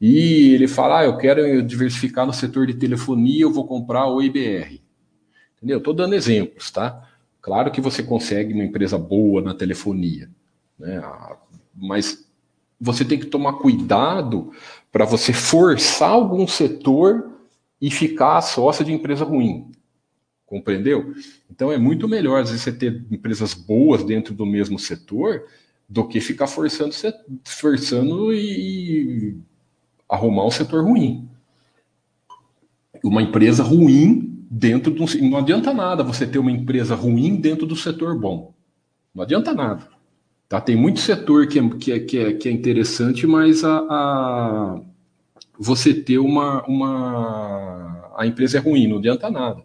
[0.00, 4.20] E ele fala: ah, eu quero diversificar no setor de telefonia, eu vou comprar o
[4.20, 4.82] IBR.
[5.58, 5.78] Entendeu?
[5.78, 7.08] Estou dando exemplos, tá?
[7.42, 10.30] Claro que você consegue uma empresa boa na telefonia,
[10.78, 11.02] né?
[11.74, 12.24] mas
[12.80, 14.52] você tem que tomar cuidado
[14.92, 17.32] para você forçar algum setor
[17.80, 19.72] e ficar sócia de empresa ruim.
[20.46, 21.14] Compreendeu?
[21.50, 25.44] Então é muito melhor, às vezes, você ter empresas boas dentro do mesmo setor
[25.88, 26.94] do que ficar forçando,
[27.44, 29.36] forçando e
[30.08, 31.28] arrumar um setor ruim.
[33.02, 35.30] Uma empresa ruim dentro de um.
[35.30, 38.52] Não adianta nada você ter uma empresa ruim dentro do setor bom.
[39.14, 39.88] Não adianta nada.
[40.46, 40.60] Tá?
[40.60, 44.80] Tem muito setor que é, que é, que é, que é interessante, mas a, a,
[45.58, 48.12] você ter uma, uma.
[48.14, 49.62] A empresa é ruim, não adianta nada.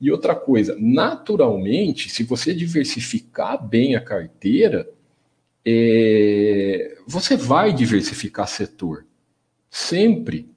[0.00, 4.90] E outra coisa, naturalmente, se você diversificar bem a carteira,
[5.64, 9.06] é, você vai diversificar setor.
[9.70, 10.53] Sempre.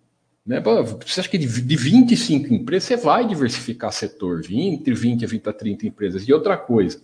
[0.47, 0.61] Né?
[1.05, 5.53] Você acha que de 25 empresas você vai diversificar setor, 20, 20 a 20 a
[5.53, 6.25] 30 empresas.
[6.25, 7.01] E outra coisa,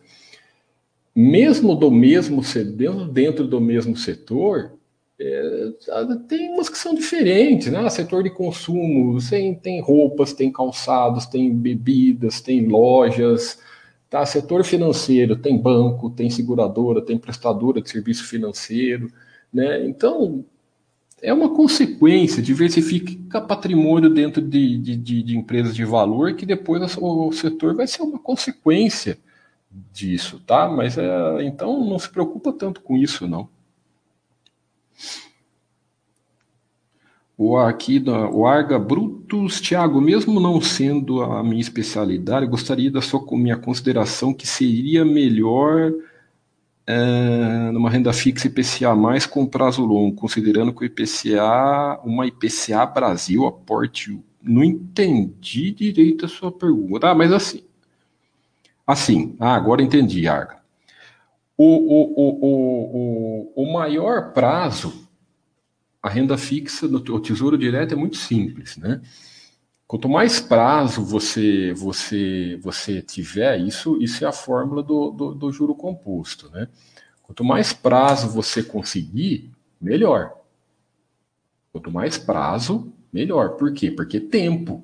[1.13, 2.41] mesmo do mesmo
[3.11, 4.71] dentro do mesmo setor,
[5.19, 5.71] é,
[6.27, 7.87] tem umas que são diferentes, né?
[7.89, 13.59] Setor de consumo, tem, tem roupas, tem calçados, tem bebidas, tem lojas,
[14.09, 14.25] tá?
[14.25, 19.11] Setor financeiro, tem banco, tem seguradora, tem prestadora de serviço financeiro,
[19.53, 19.85] né?
[19.85, 20.45] Então
[21.23, 26.97] é uma consequência, diversifica patrimônio dentro de, de, de, de empresas de valor, que depois
[26.99, 29.17] o setor vai ser uma consequência
[29.91, 30.67] disso, tá?
[30.67, 33.47] Mas é, então não se preocupa tanto com isso, não.
[37.37, 43.25] O aqui o Arga Brutus, Thiago, mesmo não sendo a minha especialidade, gostaria da sua
[43.31, 45.93] minha consideração que seria melhor
[46.85, 52.85] é, numa renda fixa IPCA mais com prazo longo, considerando que o IPCA, uma IPCA
[52.85, 54.19] Brasil aporte.
[54.41, 57.09] Não entendi direito a sua pergunta.
[57.09, 57.63] Ah, mas assim.
[58.85, 60.57] Assim, ah, agora entendi, Arga.
[61.57, 65.07] O, o, o, o, o, maior prazo,
[66.01, 68.99] a renda fixa no Tesouro Direto é muito simples, né?
[69.87, 75.51] Quanto mais prazo você você você tiver, isso, isso é a fórmula do, do, do
[75.51, 76.67] juro composto, né?
[77.21, 80.33] Quanto mais prazo você conseguir, melhor.
[81.71, 83.51] Quanto mais prazo, melhor.
[83.51, 83.89] Por quê?
[83.89, 84.83] Porque tempo.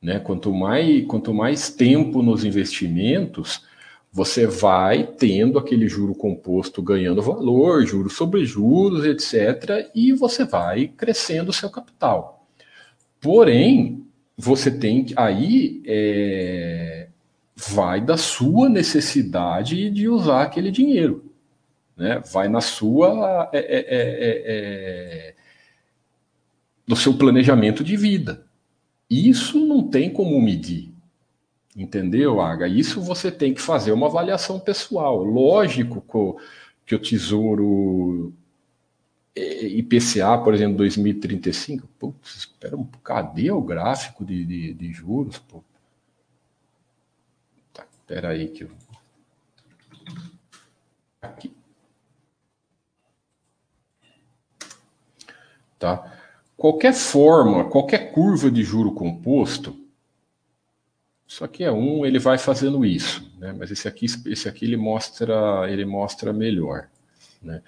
[0.00, 0.18] Né?
[0.20, 3.66] Quanto, mais, quanto mais tempo nos investimentos,
[4.12, 10.88] você vai tendo aquele juro composto ganhando valor, juros sobre juros, etc., e você vai
[10.88, 12.46] crescendo o seu capital.
[13.20, 14.05] Porém,
[14.36, 17.08] você tem aí é,
[17.56, 21.32] vai da sua necessidade de usar aquele dinheiro,
[21.96, 22.22] né?
[22.32, 25.34] Vai na sua é, é, é, é
[26.86, 28.46] no seu planejamento de vida.
[29.10, 30.92] Isso não tem como medir.
[31.76, 32.68] Entendeu, Aga?
[32.68, 35.22] Isso você tem que fazer uma avaliação pessoal.
[35.22, 36.04] Lógico
[36.86, 38.45] que o Tesouro é,
[39.36, 45.38] IPCA, por exemplo, 2035, putz, espera, cadê o gráfico de, de, de juros?
[45.38, 45.62] Pô?
[47.74, 48.70] Tá, espera aí que eu...
[51.20, 51.54] Aqui.
[55.78, 56.18] Tá?
[56.56, 59.76] Qualquer forma, qualquer curva de juro composto,
[61.28, 63.52] isso aqui é um, ele vai fazendo isso, né?
[63.52, 66.88] Mas esse aqui, esse aqui ele mostra, ele mostra melhor,
[67.42, 67.62] né?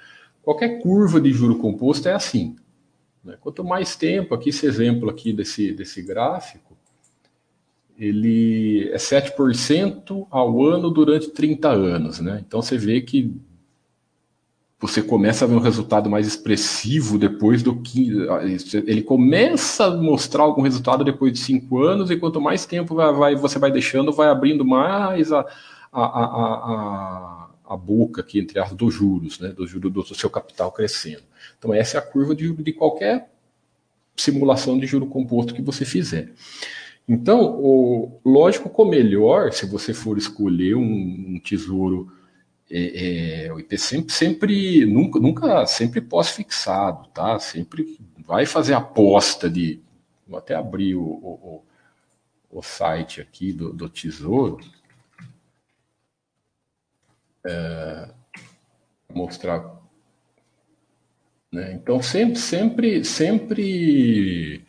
[0.49, 2.57] Qualquer curva de juro composto é assim.
[3.23, 3.37] Né?
[3.39, 6.75] Quanto mais tempo, aqui esse exemplo aqui desse, desse gráfico,
[7.99, 12.43] ele é 7% ao ano durante 30 anos, né?
[12.49, 13.31] Então você vê que
[14.81, 18.11] você começa a ver um resultado mais expressivo depois do que
[18.87, 23.13] ele começa a mostrar algum resultado depois de cinco anos e quanto mais tempo vai,
[23.13, 25.45] vai você vai deixando vai abrindo mais a,
[25.93, 30.73] a, a, a, boca aqui entre as dos juros né do juro do, seu capital
[30.73, 31.23] crescendo
[31.59, 33.31] então essa é a curva de, de qualquer
[34.17, 36.33] simulação de juro composto que você fizer
[37.09, 42.13] então o lógico que o melhor se você for escolher um, um tesouro
[42.71, 47.39] é, é, o IP sempre, sempre nunca, nunca sempre pós-fixado, tá?
[47.39, 49.81] Sempre vai fazer aposta de.
[50.27, 51.65] Vou até abrir o, o,
[52.51, 54.59] o site aqui do, do Tesouro.
[57.47, 58.09] É,
[59.13, 59.79] mostrar.
[61.51, 61.73] Né?
[61.75, 64.67] Então sempre, sempre, sempre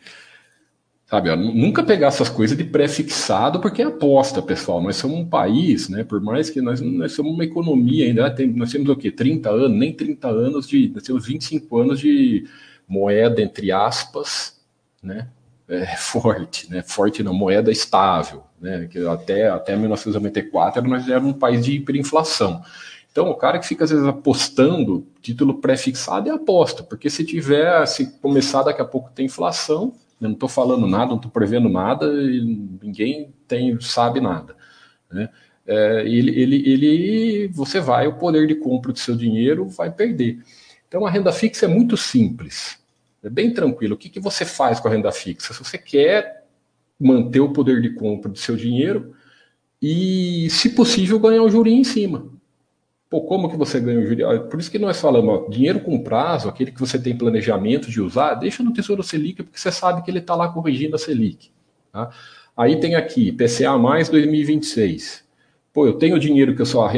[1.10, 4.80] Sabe, nunca pegar essas coisas de pré-fixado, porque é aposta, pessoal.
[4.80, 6.04] Nós somos um país, né?
[6.04, 9.10] Por mais que nós, nós somos uma economia ainda, né, tem, nós temos o quê?
[9.10, 10.88] 30 anos, nem 30 anos de.
[10.94, 12.46] Nós temos 25 anos de
[12.86, 14.60] moeda, entre aspas,
[15.02, 15.26] né?
[15.66, 16.80] É, forte, né?
[16.80, 18.86] Forte não, moeda estável, né?
[18.90, 22.62] Que até, até 1994 nós éramos um país de hiperinflação.
[23.10, 27.84] Então, o cara que fica às vezes apostando, título pré-fixado é aposta, porque se tiver,
[27.86, 31.68] se começar daqui a pouco ter inflação, eu não estou falando nada, não estou prevendo
[31.68, 32.40] nada, e
[32.80, 34.54] ninguém tem, sabe nada.
[35.10, 35.28] Né?
[35.66, 40.38] É, ele, ele, ele, você vai, o poder de compra do seu dinheiro vai perder.
[40.86, 42.78] Então a renda fixa é muito simples,
[43.24, 43.94] é bem tranquilo.
[43.94, 45.52] O que, que você faz com a renda fixa?
[45.52, 46.39] Se você quer
[47.00, 49.14] manter o poder de compra do seu dinheiro
[49.80, 52.28] e, se possível, ganhar um jurinho em cima.
[53.08, 54.48] Pô, como que você ganha o juro?
[54.48, 58.00] Por isso que nós falamos, ó, dinheiro com prazo, aquele que você tem planejamento de
[58.00, 61.50] usar, deixa no Tesouro Selic, porque você sabe que ele está lá corrigindo a Selic.
[61.90, 62.10] Tá?
[62.56, 65.24] Aí tem aqui, PCA mais 2026.
[65.72, 66.90] Pô, eu tenho dinheiro que eu só,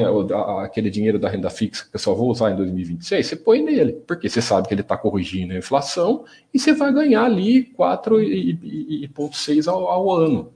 [0.61, 3.93] aquele dinheiro da renda fixa que eu só vou usar em 2026, você põe nele,
[4.07, 9.71] porque você sabe que ele está corrigindo a inflação e você vai ganhar ali 4,6
[9.71, 10.53] ao, ao ano.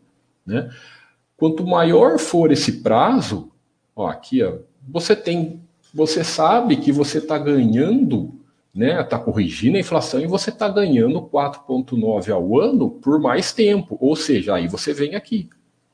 [0.47, 0.71] Né?
[1.37, 3.51] Quanto maior for esse prazo,
[3.95, 5.61] ó, aqui, ó, você tem,
[5.93, 8.33] você sabe que você está ganhando,
[8.75, 9.01] né?
[9.01, 13.97] Está corrigindo a inflação e você está ganhando 4,9 ao ano por mais tempo.
[14.01, 15.49] Ou seja, aí você vem aqui.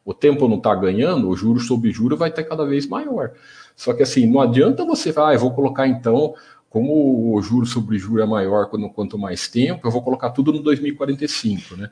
[0.05, 3.33] O tempo não está ganhando, o juro sobre juro vai ter cada vez maior.
[3.77, 6.35] Só que assim, não adianta você falar, ah, eu vou colocar então,
[6.69, 10.53] como o juro sobre juro é maior quando, quanto mais tempo, eu vou colocar tudo
[10.53, 11.91] no 2045, né?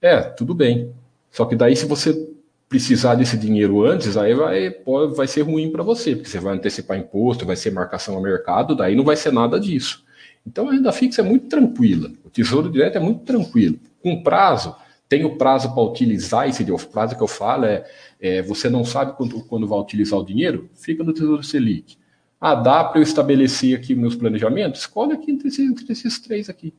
[0.00, 0.92] É, tudo bem.
[1.30, 2.28] Só que daí, se você
[2.68, 6.54] precisar desse dinheiro antes, aí vai, pode, vai ser ruim para você, porque você vai
[6.54, 10.04] antecipar imposto, vai ser marcação ao mercado, daí não vai ser nada disso.
[10.46, 13.78] Então a renda fixa é muito tranquila, o tesouro direto é muito tranquilo.
[14.02, 14.74] Com prazo,
[15.12, 17.84] tem o prazo para utilizar esse o prazo que eu falo é,
[18.18, 21.98] é você não sabe quando, quando vai utilizar o dinheiro, fica no Tesouro Selic.
[22.40, 24.80] Ah, dá para eu estabelecer aqui meus planejamentos?
[24.80, 26.72] Escolhe aqui entre esses, entre esses três aqui.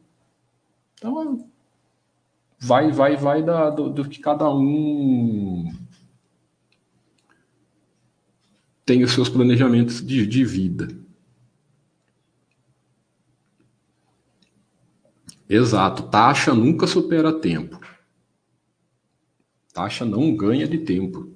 [0.96, 1.48] Então,
[2.60, 5.72] vai, vai, vai da, do, do que cada um
[8.84, 10.88] tem os seus planejamentos de, de vida.
[15.48, 16.02] Exato.
[16.10, 17.93] Taxa nunca supera tempo.
[19.74, 21.34] Taxa não ganha de tempo.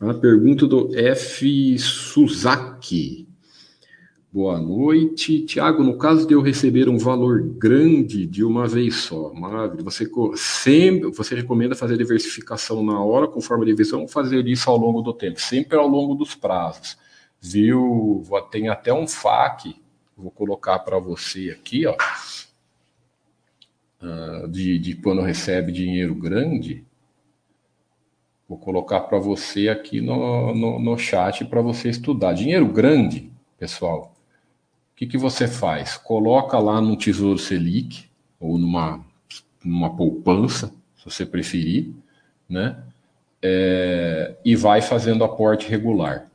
[0.00, 1.78] A pergunta do F.
[1.78, 3.28] Suzaki.
[4.32, 5.40] Boa noite.
[5.42, 10.10] Tiago, no caso de eu receber um valor grande de uma vez só, maravilha, você
[10.34, 15.00] sempre você recomenda fazer diversificação na hora, conforme a divisão, ou fazer isso ao longo
[15.00, 16.98] do tempo, sempre ao longo dos prazos.
[17.40, 18.24] Viu?
[18.50, 19.76] Tem até um FAQ,
[20.16, 21.96] vou colocar para você aqui, ó,
[24.00, 26.84] ah, de, de quando recebe dinheiro grande.
[28.50, 32.34] Vou colocar para você aqui no, no, no chat para você estudar.
[32.34, 34.12] Dinheiro grande, pessoal
[35.00, 35.96] que, que você faz?
[35.96, 38.04] Coloca lá no Tesouro Selic
[38.38, 39.02] ou numa,
[39.64, 41.90] numa poupança, se você preferir,
[42.46, 42.76] né?
[43.42, 46.26] É, e vai fazendo aporte regular.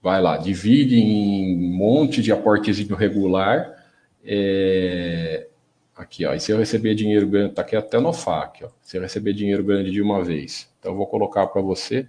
[0.00, 3.84] Vai lá, divide em um monte de aportezinho regular.
[4.24, 5.48] É,
[5.96, 6.34] aqui, ó.
[6.34, 8.68] E se eu receber dinheiro grande, tá aqui até no FAQ, ó.
[8.82, 12.06] Se eu receber dinheiro grande de uma vez, então eu vou colocar para você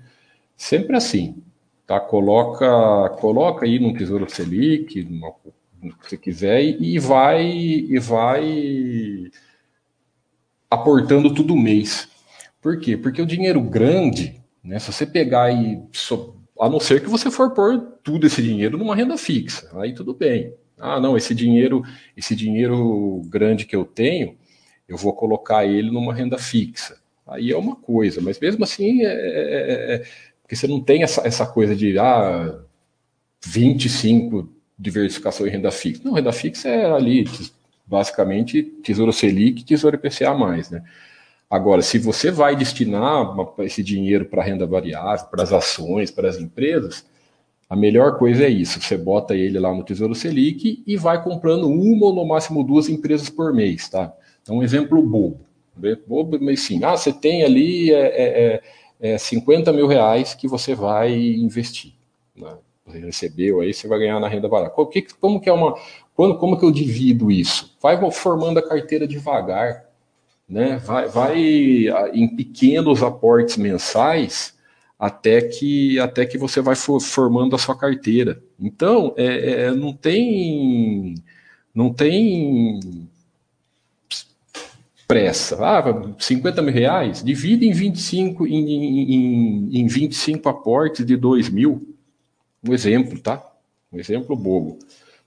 [0.56, 1.44] sempre assim,
[1.86, 2.00] tá?
[2.00, 5.34] Coloca, coloca aí no Tesouro Selic, numa
[6.02, 9.30] que você quiser, e, vai e vai
[10.70, 12.08] aportando todo mês.
[12.62, 12.98] Por quê?
[12.98, 15.80] Porque o dinheiro grande, né, se você pegar e.
[16.60, 20.14] A não ser que você for pôr tudo esse dinheiro numa renda fixa, aí tudo
[20.14, 20.54] bem.
[20.80, 21.84] Ah, não, esse dinheiro,
[22.16, 24.38] esse dinheiro grande que eu tenho,
[24.88, 26.98] eu vou colocar ele numa renda fixa.
[27.28, 30.06] Aí é uma coisa, mas mesmo assim, é, é, é,
[30.42, 32.60] porque você não tem essa, essa coisa de ah,
[33.46, 34.48] 25,
[34.78, 36.02] diversificação em renda fixa.
[36.04, 37.26] Não, renda fixa é ali,
[37.86, 40.36] basicamente, Tesouro Selic Tesouro IPCA+.
[40.70, 40.84] Né?
[41.50, 46.38] Agora, se você vai destinar esse dinheiro para renda variável, para as ações, para as
[46.38, 47.06] empresas,
[47.70, 48.80] a melhor coisa é isso.
[48.82, 52.90] Você bota ele lá no Tesouro Selic e vai comprando uma ou no máximo duas
[52.90, 54.14] empresas por mês, tá?
[54.42, 55.40] Então, um exemplo bobo.
[56.08, 58.62] Bobo, mas sim, ah, você tem ali é,
[59.02, 61.94] é, é 50 mil reais que você vai investir.
[62.36, 62.56] Né?
[62.86, 64.76] você recebeu, aí você vai ganhar na renda variável.
[64.76, 65.76] Como que, como que é uma.
[66.16, 67.76] Quando, como que eu divido isso?
[67.82, 69.86] Vai formando a carteira devagar,
[70.48, 70.78] né?
[70.78, 71.40] Vai, vai
[72.14, 74.55] em pequenos aportes mensais
[74.98, 78.42] até que até que você vai formando a sua carteira.
[78.60, 81.16] Então, é, é, não tem
[81.74, 82.80] não tem
[85.08, 85.58] pressa.
[85.64, 85.84] Ah,
[86.18, 91.96] 50 mil reais, divide em 25 em, em, em 25 aportes de 2 mil
[92.68, 93.46] um exemplo, tá?
[93.92, 94.80] Um exemplo bobo,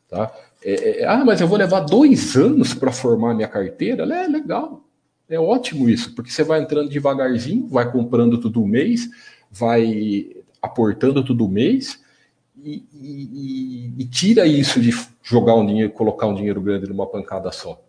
[0.09, 0.33] tá?
[0.63, 4.03] É, é, ah, mas eu vou levar dois anos para formar minha carteira?
[4.03, 4.83] É legal,
[5.29, 9.09] é ótimo isso, porque você vai entrando devagarzinho, vai comprando todo mês,
[9.51, 12.03] vai aportando todo mês
[12.63, 14.91] e, e, e, tira isso de
[15.23, 17.81] jogar um dinheiro, colocar um dinheiro grande numa pancada só.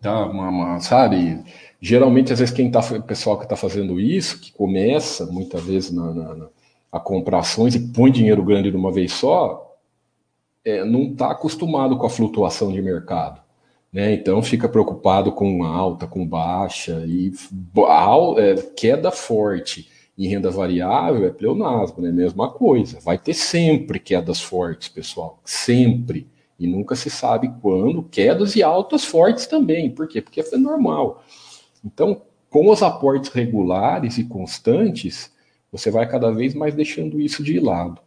[0.00, 1.42] Tá, uma, uma, sabe?
[1.80, 5.90] Geralmente, às vezes, quem tá, o pessoal que está fazendo isso, que começa muitas vezes
[5.90, 6.48] na, na, na
[6.90, 9.76] a comprar ações e põe dinheiro grande de uma vez só,
[10.64, 13.40] é, não está acostumado com a flutuação de mercado.
[13.92, 14.14] Né?
[14.14, 17.32] Então fica preocupado com alta, com baixa, e
[18.38, 22.10] é, queda forte em renda variável é pleonasmo, né?
[22.10, 22.98] Mesma coisa.
[23.00, 25.40] Vai ter sempre quedas fortes, pessoal.
[25.44, 26.26] Sempre.
[26.58, 28.02] E nunca se sabe quando.
[28.04, 29.90] Quedas e altas fortes também.
[29.90, 30.22] Por quê?
[30.22, 31.22] Porque é normal.
[31.84, 35.30] Então, com os aportes regulares e constantes,
[35.70, 38.00] você vai cada vez mais deixando isso de lado.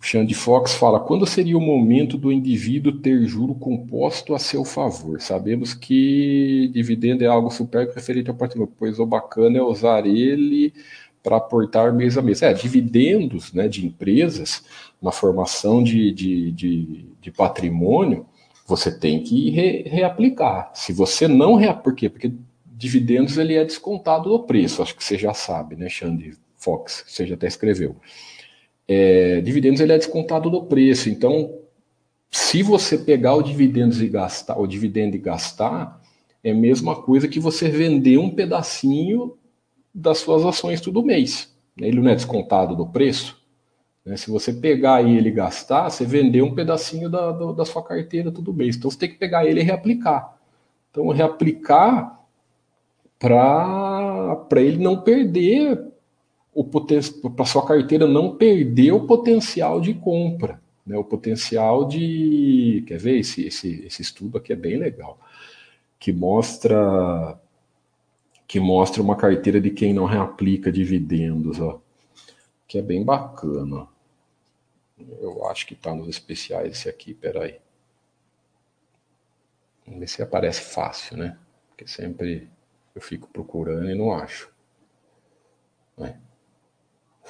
[0.00, 4.64] O Xande Fox fala: quando seria o momento do indivíduo ter juro composto a seu
[4.64, 5.20] favor?
[5.20, 10.72] Sabemos que dividendo é algo super referente ao patrimônio, pois o bacana é usar ele
[11.22, 12.40] para aportar mês a mês.
[12.40, 14.64] É, dividendos né, de empresas
[15.02, 18.24] na formação de, de, de, de patrimônio,
[18.66, 20.70] você tem que re, reaplicar.
[20.72, 22.08] Se você não reaplicar, por quê?
[22.08, 22.32] Porque
[22.64, 27.26] dividendos ele é descontado do preço, acho que você já sabe, né, Xande Fox, você
[27.26, 27.96] já até escreveu.
[28.92, 31.60] É, dividendos ele é descontado do preço, então
[32.28, 36.00] se você pegar o dividendos e gastar, o dividendo e gastar,
[36.42, 39.36] é a mesma coisa que você vender um pedacinho
[39.94, 41.54] das suas ações todo mês.
[41.78, 41.86] Né?
[41.86, 43.40] Ele não é descontado do preço.
[44.04, 44.16] Né?
[44.16, 48.54] Se você pegar ele e gastar, você vendeu um pedacinho da, da sua carteira todo
[48.54, 48.76] mês.
[48.76, 50.36] Então você tem que pegar ele e reaplicar.
[50.90, 52.18] Então, reaplicar
[53.18, 55.89] para ele não perder
[57.36, 60.96] para sua carteira não perder o potencial de compra, né?
[60.96, 65.18] O potencial de, quer ver esse, esse, esse estudo aqui é bem legal,
[65.98, 67.38] que mostra
[68.48, 71.80] que mostra uma carteira de quem não reaplica dividendos, ó,
[72.66, 73.86] que é bem bacana.
[75.20, 77.60] Eu acho que está nos especiais esse aqui, peraí.
[79.86, 81.38] Vamos ver se aparece fácil, né?
[81.68, 82.50] Porque sempre
[82.92, 84.52] eu fico procurando e não acho.
[85.96, 86.18] Né?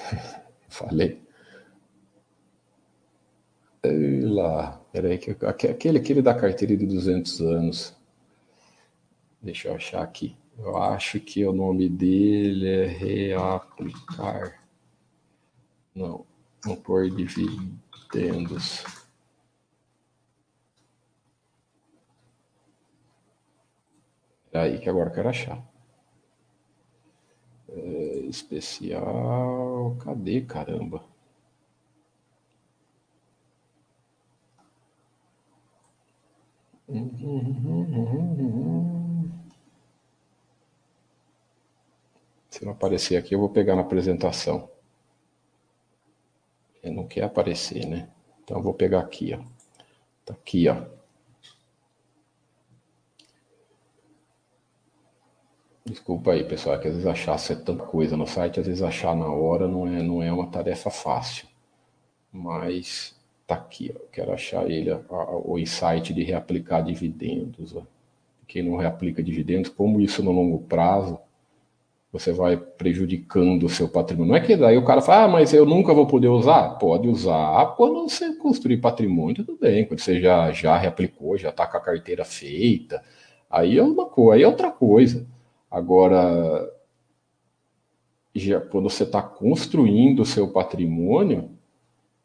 [0.69, 1.21] Falei.
[3.83, 7.95] Sei lá, peraí, que, aquele, aquele da carteira de 200 anos.
[9.41, 10.35] Deixa eu achar aqui.
[10.57, 14.61] Eu acho que o nome dele é reaplicar.
[15.95, 16.25] Não,
[16.65, 18.83] não por dividendos.
[24.53, 25.70] É aí que agora eu quero achar.
[27.71, 29.95] É, especial.
[30.03, 31.03] Cadê, caramba?
[42.49, 44.69] Se não aparecer aqui, eu vou pegar na apresentação.
[46.83, 48.09] Ele não quer aparecer, né?
[48.43, 49.41] Então eu vou pegar aqui, ó.
[50.25, 51.00] Tá aqui, ó.
[55.91, 58.81] Desculpa aí, pessoal, é que às vezes achar é tanta coisa no site, às vezes
[58.81, 61.45] achar na hora não é, não é uma tarefa fácil.
[62.31, 63.13] Mas
[63.45, 63.99] tá aqui, ó.
[64.09, 67.75] quero achar ele, a, a, o insight de reaplicar dividendos.
[67.75, 67.81] Ó.
[68.47, 71.19] Quem não reaplica dividendos, como isso no longo prazo,
[72.09, 74.31] você vai prejudicando o seu patrimônio.
[74.31, 76.69] Não é que daí o cara fala, ah, mas eu nunca vou poder usar.
[76.77, 79.85] Pode usar quando você construir patrimônio, tudo bem.
[79.85, 83.03] Quando você já, já reaplicou, já está com a carteira feita,
[83.49, 85.27] aí é uma coisa, aí é outra coisa.
[85.71, 86.69] Agora,
[88.35, 91.49] já, quando você está construindo o seu patrimônio,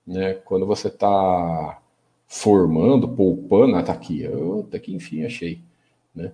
[0.06, 1.80] né, quando você está
[2.26, 5.60] formando, poupando, ah, tá aqui, eu, até que enfim achei,
[6.14, 6.32] né?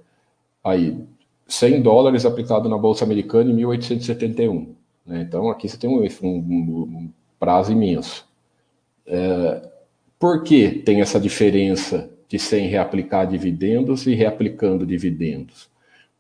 [0.65, 0.99] Aí,
[1.47, 4.75] 100 dólares aplicado na Bolsa Americana em 1871.
[5.05, 5.23] Né?
[5.23, 8.27] Então, aqui você tem um, um, um prazo imenso.
[9.07, 9.69] É,
[10.19, 15.72] por que tem essa diferença de sem reaplicar dividendos e reaplicando dividendos?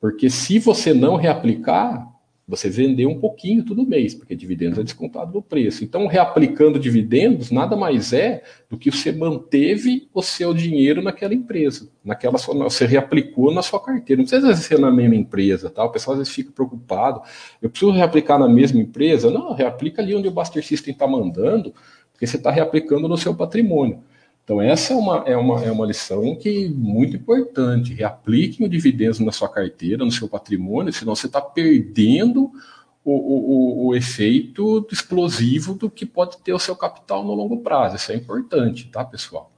[0.03, 2.09] Porque se você não reaplicar,
[2.48, 5.84] você vendeu um pouquinho todo mês, porque dividendos é descontado do preço.
[5.84, 11.88] Então, reaplicando dividendos nada mais é do que você manteve o seu dinheiro naquela empresa,
[12.05, 14.20] naquela sua, você reaplicou na sua carteira.
[14.20, 15.84] Não precisa ser na mesma empresa, tá?
[15.84, 17.22] O pessoal às vezes fica preocupado.
[17.62, 19.30] Eu preciso reaplicar na mesma empresa?
[19.30, 21.72] Não, reaplica ali onde o Buster System está mandando,
[22.12, 24.03] porque você está reaplicando no seu patrimônio.
[24.45, 27.95] Então, essa é uma, é uma, é uma lição que muito importante.
[27.95, 32.51] Reapliquem o dividendo na sua carteira, no seu patrimônio, senão você está perdendo
[33.05, 37.97] o, o, o, efeito explosivo do que pode ter o seu capital no longo prazo.
[37.97, 39.53] Isso é importante, tá, pessoal?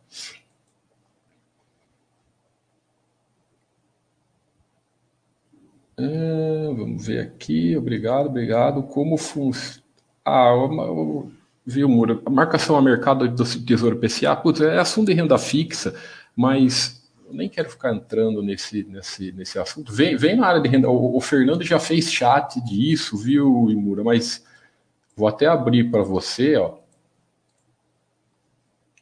[5.97, 7.77] É, vamos ver aqui.
[7.77, 8.83] Obrigado, obrigado.
[8.83, 9.83] Como funciona.
[10.25, 11.31] Ah, uma,
[11.65, 12.21] viu, Mura?
[12.25, 15.95] A marcação a mercado do Tesouro PCA, putz, é assunto de renda fixa,
[16.37, 19.93] mas nem quero ficar entrando nesse, nesse, nesse assunto.
[19.93, 20.89] Vem, vem na área de renda.
[20.89, 24.05] O, o Fernando já fez chat disso, viu, Imura?
[24.05, 24.45] Mas
[25.17, 26.75] vou até abrir para você, ó.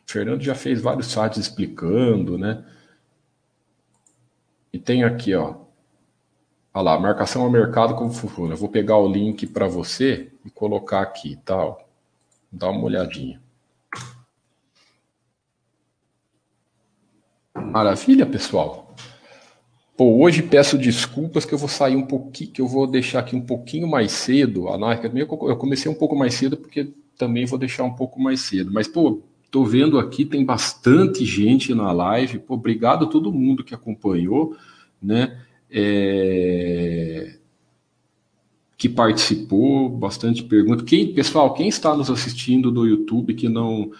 [0.08, 2.64] O Fernando já fez vários chats explicando, né?
[4.72, 5.56] E tem aqui, ó.
[6.74, 8.54] Olha lá, marcação a mercado como funciona.
[8.54, 11.74] Eu vou pegar o link para você e colocar aqui, tal.
[11.74, 11.84] Tá,
[12.52, 13.40] Dá uma olhadinha.
[17.54, 18.94] Maravilha, pessoal.
[19.96, 23.34] Pô, hoje peço desculpas que eu vou sair um pouquinho, que eu vou deixar aqui
[23.34, 24.66] um pouquinho mais cedo.
[24.68, 28.70] Eu comecei um pouco mais cedo porque também vou deixar um pouco mais cedo.
[28.72, 32.38] Mas, pô, tô vendo aqui, tem bastante gente na live.
[32.40, 34.56] Pô, obrigado a todo mundo que acompanhou,
[35.00, 35.40] né?
[35.70, 37.38] É
[38.82, 40.82] que participou, bastante pergunta.
[40.82, 43.92] Quem, pessoal, quem está nos assistindo do YouTube que não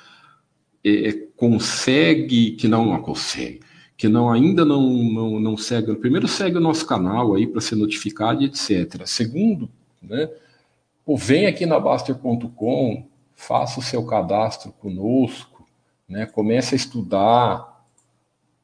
[0.83, 3.61] é, é consegue, que não, não consegue,
[3.97, 7.77] que não ainda não, não, não segue, primeiro segue o nosso canal aí para ser
[7.77, 9.07] notificado e etc.
[9.07, 9.71] Segundo,
[10.03, 10.29] né,
[11.07, 13.07] ou vem aqui na Baster.com,
[13.37, 15.65] faça o seu cadastro conosco,
[16.09, 17.87] né, comece a estudar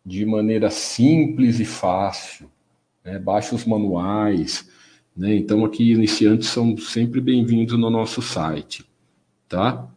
[0.05, 2.51] de maneira simples e fácil,
[3.05, 4.69] né, baixe os manuais,
[5.19, 5.35] né?
[5.35, 8.85] Então, aqui, iniciantes são sempre bem-vindos no nosso site,
[9.49, 9.91] tá?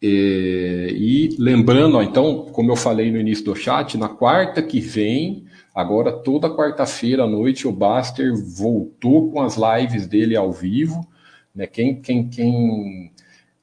[0.00, 4.78] É, e lembrando, ó, então, como eu falei no início do chat, na quarta que
[4.78, 11.04] vem, agora toda quarta-feira à noite, o Baster voltou com as lives dele ao vivo.
[11.52, 11.66] Né?
[11.66, 13.12] Quem quem quem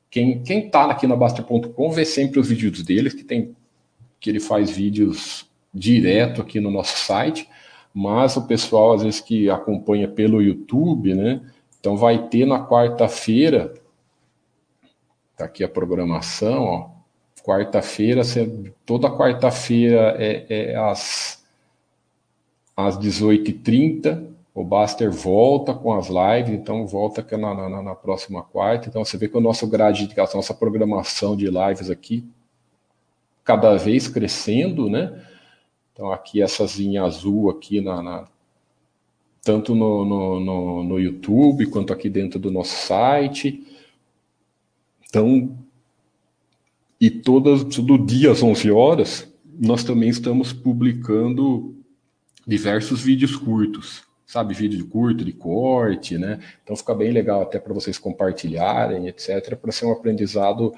[0.10, 3.56] quem quem tá aqui na Baster.com vê sempre os vídeos dele, que tem
[4.20, 7.48] que ele faz vídeos direto aqui no nosso site
[7.94, 11.42] mas o pessoal às vezes que acompanha pelo YouTube, né?
[11.80, 13.74] Então vai ter na quarta-feira,
[15.36, 16.90] tá aqui a programação, ó.
[17.44, 18.22] Quarta-feira,
[18.86, 21.44] toda quarta-feira é, é às,
[22.78, 28.90] às 18h30, O Baster volta com as lives, então volta na, na, na, próxima quarta.
[28.90, 32.24] Então você vê que o nosso grade de nossa programação de lives aqui,
[33.44, 35.20] cada vez crescendo, né?
[35.94, 38.28] Então aqui essas linha azul aqui na, na
[39.44, 43.66] tanto no, no, no, no, YouTube quanto aqui dentro do nosso site.
[45.10, 45.58] Então,
[47.00, 49.28] e todas, todo dia às 11 horas,
[49.60, 51.76] nós também estamos publicando
[52.46, 54.54] diversos vídeos curtos, sabe?
[54.54, 56.40] Vídeo curto, de corte, né?
[56.64, 60.72] Então fica bem legal até para vocês compartilharem, etc., para ser um aprendizado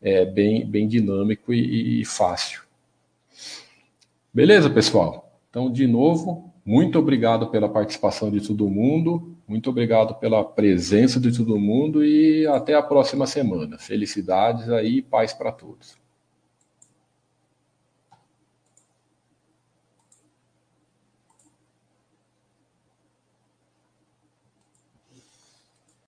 [0.00, 2.67] é, bem, bem dinâmico e, e fácil.
[4.32, 5.40] Beleza, pessoal?
[5.48, 11.34] Então, de novo, muito obrigado pela participação de todo mundo, muito obrigado pela presença de
[11.34, 13.78] todo mundo e até a próxima semana.
[13.78, 15.96] Felicidades aí e paz para todos.